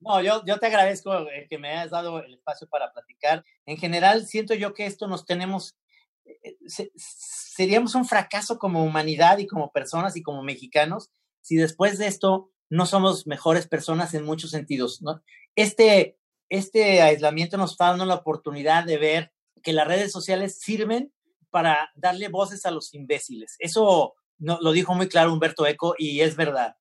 No, 0.00 0.22
yo, 0.22 0.42
yo 0.46 0.58
te 0.58 0.66
agradezco 0.66 1.14
eh, 1.30 1.46
que 1.48 1.58
me 1.58 1.70
hayas 1.70 1.90
dado 1.90 2.20
el 2.20 2.34
espacio 2.34 2.68
para 2.68 2.92
platicar. 2.92 3.44
En 3.66 3.76
general, 3.76 4.26
siento 4.26 4.54
yo 4.54 4.74
que 4.74 4.86
esto 4.86 5.06
nos 5.06 5.26
tenemos, 5.26 5.76
eh, 6.24 6.90
seríamos 6.96 7.94
un 7.94 8.06
fracaso 8.06 8.58
como 8.58 8.84
humanidad 8.84 9.38
y 9.38 9.46
como 9.46 9.70
personas 9.70 10.16
y 10.16 10.22
como 10.22 10.42
mexicanos 10.42 11.10
si 11.42 11.56
después 11.56 11.98
de 11.98 12.06
esto 12.06 12.50
no 12.68 12.86
somos 12.86 13.26
mejores 13.26 13.66
personas 13.66 14.14
en 14.14 14.24
muchos 14.24 14.50
sentidos. 14.50 15.02
¿no? 15.02 15.22
Este, 15.56 16.18
este 16.48 17.02
aislamiento 17.02 17.56
nos 17.56 17.72
está 17.72 17.86
dando 17.86 18.06
la 18.06 18.14
oportunidad 18.14 18.84
de 18.84 18.98
ver 18.98 19.32
que 19.62 19.72
las 19.72 19.86
redes 19.86 20.12
sociales 20.12 20.58
sirven 20.60 21.12
para 21.50 21.90
darle 21.94 22.28
voces 22.28 22.64
a 22.64 22.70
los 22.70 22.94
imbéciles. 22.94 23.56
Eso 23.58 24.14
no, 24.38 24.58
lo 24.60 24.72
dijo 24.72 24.94
muy 24.94 25.08
claro 25.08 25.32
Humberto 25.32 25.66
Eco 25.66 25.94
y 25.98 26.20
es 26.20 26.36
verdad. 26.36 26.76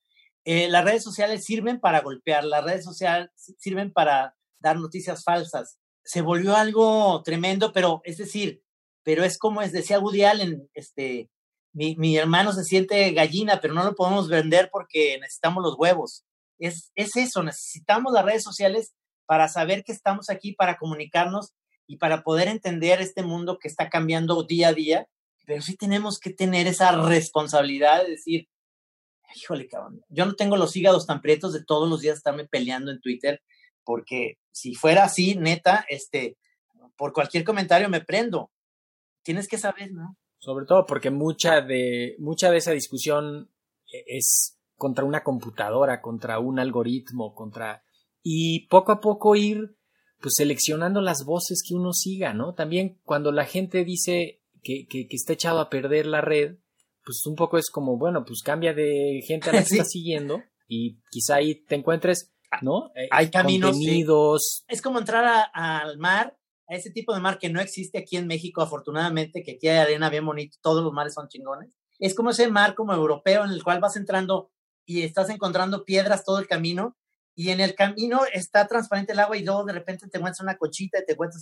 Eh, 0.52 0.68
las 0.68 0.84
redes 0.84 1.04
sociales 1.04 1.46
sirven 1.46 1.80
para 1.80 2.02
golpear, 2.02 2.44
las 2.44 2.64
redes 2.64 2.84
sociales 2.84 3.30
sirven 3.60 3.94
para 3.94 4.36
dar 4.58 4.80
noticias 4.80 5.24
falsas. 5.24 5.78
Se 6.04 6.22
volvió 6.22 6.56
algo 6.56 7.22
tremendo, 7.22 7.72
pero 7.72 8.02
es 8.04 8.18
decir, 8.18 8.64
pero 9.04 9.24
es 9.24 9.38
como 9.38 9.62
es, 9.62 9.72
decía 9.72 10.00
Woody 10.00 10.24
este, 10.74 11.30
mi, 11.72 11.96
mi, 11.98 12.18
hermano 12.18 12.52
se 12.52 12.64
siente 12.64 13.12
gallina, 13.12 13.62
pero 13.62 13.76
no 13.76 13.84
lo 13.84 13.94
podemos 13.94 14.28
vender 14.28 14.72
porque 14.72 15.20
necesitamos 15.20 15.64
los 15.64 15.76
huevos. 15.78 16.26
Es, 16.58 16.92
es 16.96 17.16
eso, 17.16 17.44
necesitamos 17.44 18.12
las 18.12 18.26
redes 18.26 18.42
sociales 18.42 18.96
para 19.28 19.50
saber 19.50 19.84
que 19.84 19.92
estamos 19.92 20.32
aquí 20.32 20.54
para 20.54 20.80
comunicarnos 20.80 21.54
y 21.86 21.98
para 21.98 22.24
poder 22.24 22.48
entender 22.48 23.02
este 23.02 23.22
mundo 23.22 23.60
que 23.60 23.68
está 23.68 23.88
cambiando 23.88 24.42
día 24.42 24.70
a 24.70 24.74
día, 24.74 25.08
pero 25.46 25.62
sí 25.62 25.78
tenemos 25.78 26.18
que 26.18 26.34
tener 26.34 26.66
esa 26.66 26.92
responsabilidad 27.04 28.04
de 28.04 28.10
decir, 28.10 28.50
híjole, 29.36 29.68
cabrón, 29.68 30.04
yo 30.10 30.26
no 30.26 30.36
tengo 30.36 30.58
los 30.58 30.76
hígados 30.76 31.06
tan 31.06 31.22
prietos 31.22 31.54
de 31.54 31.63
todos 31.63 31.89
los 31.89 32.02
días 32.02 32.18
estarme 32.18 32.48
peleando 32.48 32.92
en 32.92 33.02
Twitter, 33.02 33.42
porque 33.84 34.38
si 34.52 34.76
fuera 34.76 35.06
así, 35.06 35.36
neta, 35.36 35.86
este, 35.89 36.38
por 36.96 37.13
cualquier 37.13 37.44
comentario 37.44 37.89
me 37.89 38.02
prendo. 38.02 38.52
Tienes 39.24 39.48
que 39.48 39.58
saber, 39.58 39.92
¿no? 39.92 40.18
Sobre 40.38 40.65
todo 40.65 40.86
porque 40.86 41.10
mucha 41.10 41.62
de, 41.62 42.15
mucha 42.20 42.52
de 42.52 42.58
esa 42.58 42.72
discusión 42.72 43.50
e, 43.92 44.18
es 44.18 44.58
contra 44.76 45.06
una 45.06 45.24
computadora, 45.24 46.02
contra 46.02 46.39
un 46.39 46.60
algoritmo, 46.60 47.34
contra... 47.34 47.84
Y 48.22 48.68
poco 48.68 48.92
a 48.92 49.00
poco 49.00 49.36
ir 49.36 49.76
pues 50.20 50.34
seleccionando 50.36 51.02
las 51.02 51.24
voces 51.24 51.63
que 51.65 51.74
uno 51.74 51.94
siga, 51.94 52.34
¿no? 52.34 52.54
También 52.54 53.00
cuando 53.06 53.32
la 53.32 53.46
gente 53.46 53.86
dice 53.86 54.42
que, 54.62 54.86
que, 54.88 55.08
que 55.08 55.15
está 55.15 55.34
echado 55.34 55.60
a 55.60 55.70
perder 55.70 56.06
la 56.06 56.20
red, 56.20 56.58
pues 57.10 57.26
un 57.26 57.36
poco 57.36 57.58
es 57.58 57.72
como, 57.72 57.98
bueno, 57.98 58.24
pues 58.24 58.43
cambia 58.43 58.72
de 58.72 59.24
gente 59.26 59.50
a 59.50 59.54
la 59.54 59.60
que 59.63 59.74
estás 59.74 59.89
siguiendo 59.89 60.43
y 60.67 61.00
quizá 61.10 61.38
ahí 61.38 61.56
te 61.65 61.74
encuentres, 61.74 62.32
¿no? 62.62 62.91
Eh, 62.95 63.08
Hay 63.10 63.32
caminos. 63.32 63.76
Es 64.67 64.80
como 64.84 65.00
entrar 65.00 65.50
al 65.52 65.98
mar, 65.98 66.38
a 66.67 66.76
ese 66.76 66.91
tipo 66.91 67.15
de 67.15 67.19
mar 67.19 67.39
que 67.39 67.50
no 67.50 67.62
existe 67.62 67.98
aquí 67.98 68.15
en 68.15 68.28
México, 68.28 68.62
afortunadamente, 68.62 69.41
que 69.41 69.54
aquí 69.54 69.67
hay 69.67 69.78
arena 69.78 70.12
bien 70.12 70.24
bonita, 70.24 70.56
todos 70.62 70.84
los 70.84 70.93
mares 70.93 71.15
son 71.15 71.28
chingones. 71.28 71.72
Es 71.98 72.13
como 72.13 72.30
ese 72.30 72.48
mar 72.48 72.76
como 72.76 72.93
europeo 72.93 73.43
en 73.43 73.50
el 73.50 73.63
cual 73.63 73.80
vas 73.80 73.95
entrando 73.95 74.52
y 74.86 75.02
estás 75.02 75.32
encontrando 75.32 75.86
piedras 75.86 76.24
todo 76.24 76.38
el 76.38 76.48
camino 76.48 76.95
y 77.34 77.50
en 77.50 77.60
el 77.60 77.74
camino 77.74 78.22
está 78.32 78.67
transparente 78.67 79.13
el 79.13 79.19
agua 79.19 79.36
y 79.36 79.43
luego 79.43 79.63
de 79.63 79.74
repente 79.74 80.08
te 80.08 80.19
encuentras 80.19 80.41
una 80.41 80.58
cochita 80.60 81.00
y 81.00 81.06
te 81.08 81.13
encuentras, 81.13 81.41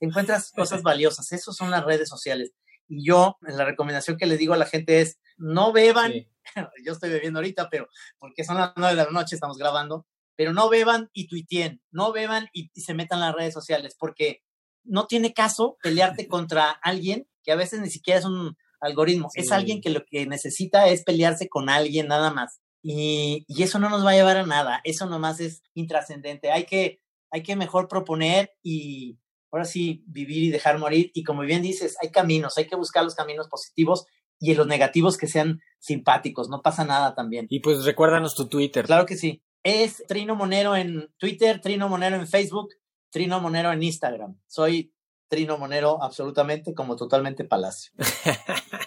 te 0.00 0.06
encuentras 0.06 0.50
cosas 0.50 0.82
valiosas. 0.82 1.30
Esas 1.30 1.54
son 1.54 1.70
las 1.70 1.84
redes 1.84 2.08
sociales. 2.08 2.50
Y 2.88 3.06
yo, 3.06 3.36
la 3.40 3.64
recomendación 3.64 4.16
que 4.16 4.26
les 4.26 4.38
digo 4.38 4.54
a 4.54 4.58
la 4.58 4.66
gente 4.66 5.00
es, 5.00 5.18
no 5.36 5.72
beban, 5.72 6.12
yo 6.84 6.92
estoy 6.92 7.10
bebiendo 7.10 7.38
ahorita, 7.38 7.68
pero 7.70 7.88
porque 8.18 8.44
son 8.44 8.56
las 8.56 8.72
nueve 8.76 8.96
de 8.96 9.04
la 9.04 9.10
noche, 9.10 9.34
estamos 9.34 9.58
grabando, 9.58 10.06
pero 10.36 10.52
no 10.52 10.68
beban 10.68 11.10
y 11.12 11.28
tuiteen, 11.28 11.80
no 11.90 12.12
beban 12.12 12.48
y, 12.52 12.70
se 12.74 12.94
metan 12.94 13.18
en 13.18 13.26
las 13.26 13.34
redes 13.34 13.54
sociales, 13.54 13.96
porque 13.98 14.42
no 14.82 15.06
tiene 15.06 15.32
caso 15.32 15.78
pelearte 15.82 16.28
contra 16.28 16.70
alguien 16.70 17.28
que 17.42 17.52
a 17.52 17.56
veces 17.56 17.80
ni 17.80 17.90
siquiera 17.90 18.20
es 18.20 18.24
un 18.24 18.56
algoritmo, 18.80 19.28
es 19.34 19.52
alguien 19.52 19.80
que 19.80 19.90
lo 19.90 20.04
que 20.04 20.26
necesita 20.26 20.88
es 20.88 21.04
pelearse 21.04 21.48
con 21.48 21.68
alguien 21.68 22.08
nada 22.08 22.30
más. 22.30 22.60
Y, 22.82 23.44
y, 23.48 23.62
eso 23.62 23.78
no 23.78 23.88
nos 23.88 24.04
va 24.04 24.10
a 24.10 24.14
llevar 24.14 24.36
a 24.36 24.46
nada, 24.46 24.80
eso 24.84 25.06
nomás 25.06 25.40
es 25.40 25.62
intrascendente. 25.72 26.50
Hay 26.50 26.64
que, 26.64 27.00
hay 27.30 27.42
que 27.42 27.56
mejor 27.56 27.88
proponer 27.88 28.52
y, 28.62 29.18
ahora 29.54 29.64
sí 29.64 30.02
vivir 30.06 30.42
y 30.42 30.50
dejar 30.50 30.78
morir. 30.78 31.10
Y 31.14 31.22
como 31.22 31.42
bien 31.42 31.62
dices, 31.62 31.96
hay 32.02 32.10
caminos, 32.10 32.58
hay 32.58 32.66
que 32.66 32.76
buscar 32.76 33.04
los 33.04 33.14
caminos 33.14 33.48
positivos 33.48 34.06
y 34.40 34.54
los 34.54 34.66
negativos 34.66 35.16
que 35.16 35.28
sean 35.28 35.60
simpáticos, 35.78 36.48
no 36.48 36.60
pasa 36.60 36.84
nada 36.84 37.14
también. 37.14 37.46
Y 37.48 37.60
pues 37.60 37.84
recuérdanos 37.84 38.34
tu 38.34 38.48
Twitter. 38.48 38.84
Claro 38.84 39.06
que 39.06 39.16
sí. 39.16 39.42
Es 39.62 40.02
Trino 40.08 40.34
Monero 40.34 40.76
en 40.76 41.08
Twitter, 41.18 41.60
Trino 41.60 41.88
Monero 41.88 42.16
en 42.16 42.26
Facebook, 42.26 42.70
Trino 43.10 43.40
Monero 43.40 43.72
en 43.72 43.82
Instagram. 43.82 44.38
Soy 44.46 44.92
Trino 45.28 45.56
Monero 45.56 46.02
absolutamente 46.02 46.74
como 46.74 46.96
totalmente 46.96 47.44
Palacio. 47.44 47.92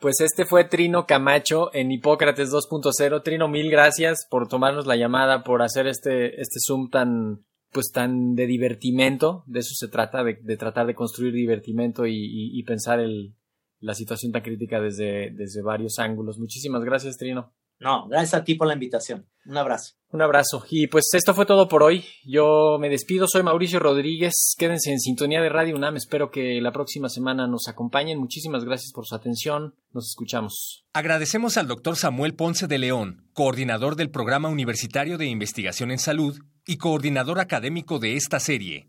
Pues 0.00 0.22
este 0.22 0.46
fue 0.46 0.64
Trino 0.64 1.04
Camacho 1.04 1.68
en 1.74 1.92
Hipócrates 1.92 2.50
2.0. 2.50 3.22
Trino, 3.22 3.48
mil 3.48 3.70
gracias 3.70 4.26
por 4.30 4.48
tomarnos 4.48 4.86
la 4.86 4.96
llamada, 4.96 5.42
por 5.42 5.60
hacer 5.60 5.86
este, 5.86 6.40
este 6.40 6.58
Zoom 6.66 6.88
tan, 6.88 7.44
pues 7.72 7.92
tan 7.92 8.34
de 8.34 8.46
divertimento, 8.46 9.44
de 9.46 9.60
eso 9.60 9.74
se 9.74 9.88
trata, 9.88 10.24
de, 10.24 10.56
tratar 10.56 10.86
de 10.86 10.94
construir 10.94 11.32
divertimento 11.32 12.06
y, 12.06 12.62
pensar 12.66 13.00
el, 13.00 13.34
la 13.78 13.94
situación 13.94 14.32
tan 14.32 14.42
crítica 14.42 14.80
desde, 14.80 15.30
desde 15.30 15.62
varios 15.62 15.98
ángulos. 15.98 16.38
Muchísimas 16.38 16.82
gracias, 16.84 17.16
Trino. 17.16 17.52
No, 17.80 18.06
gracias 18.08 18.34
a 18.34 18.44
ti 18.44 18.54
por 18.54 18.66
la 18.66 18.74
invitación. 18.74 19.26
Un 19.46 19.56
abrazo. 19.56 19.94
Un 20.12 20.22
abrazo. 20.22 20.64
Y 20.68 20.88
pues 20.88 21.08
esto 21.14 21.34
fue 21.34 21.46
todo 21.46 21.66
por 21.66 21.82
hoy. 21.82 22.04
Yo 22.26 22.78
me 22.78 22.88
despido, 22.88 23.26
soy 23.26 23.42
Mauricio 23.42 23.78
Rodríguez. 23.78 24.54
Quédense 24.58 24.92
en 24.92 25.00
sintonía 25.00 25.40
de 25.40 25.48
Radio 25.48 25.76
UNAM. 25.76 25.96
Espero 25.96 26.30
que 26.30 26.60
la 26.60 26.72
próxima 26.72 27.08
semana 27.08 27.46
nos 27.46 27.68
acompañen. 27.68 28.18
Muchísimas 28.18 28.64
gracias 28.64 28.92
por 28.92 29.06
su 29.06 29.14
atención. 29.14 29.74
Nos 29.92 30.08
escuchamos. 30.08 30.84
Agradecemos 30.92 31.56
al 31.56 31.68
doctor 31.68 31.96
Samuel 31.96 32.34
Ponce 32.34 32.66
de 32.66 32.78
León, 32.78 33.28
coordinador 33.32 33.96
del 33.96 34.10
Programa 34.10 34.48
Universitario 34.48 35.16
de 35.16 35.26
Investigación 35.26 35.90
en 35.90 35.98
Salud 35.98 36.38
y 36.66 36.76
coordinador 36.76 37.40
académico 37.40 37.98
de 37.98 38.16
esta 38.16 38.40
serie. 38.40 38.88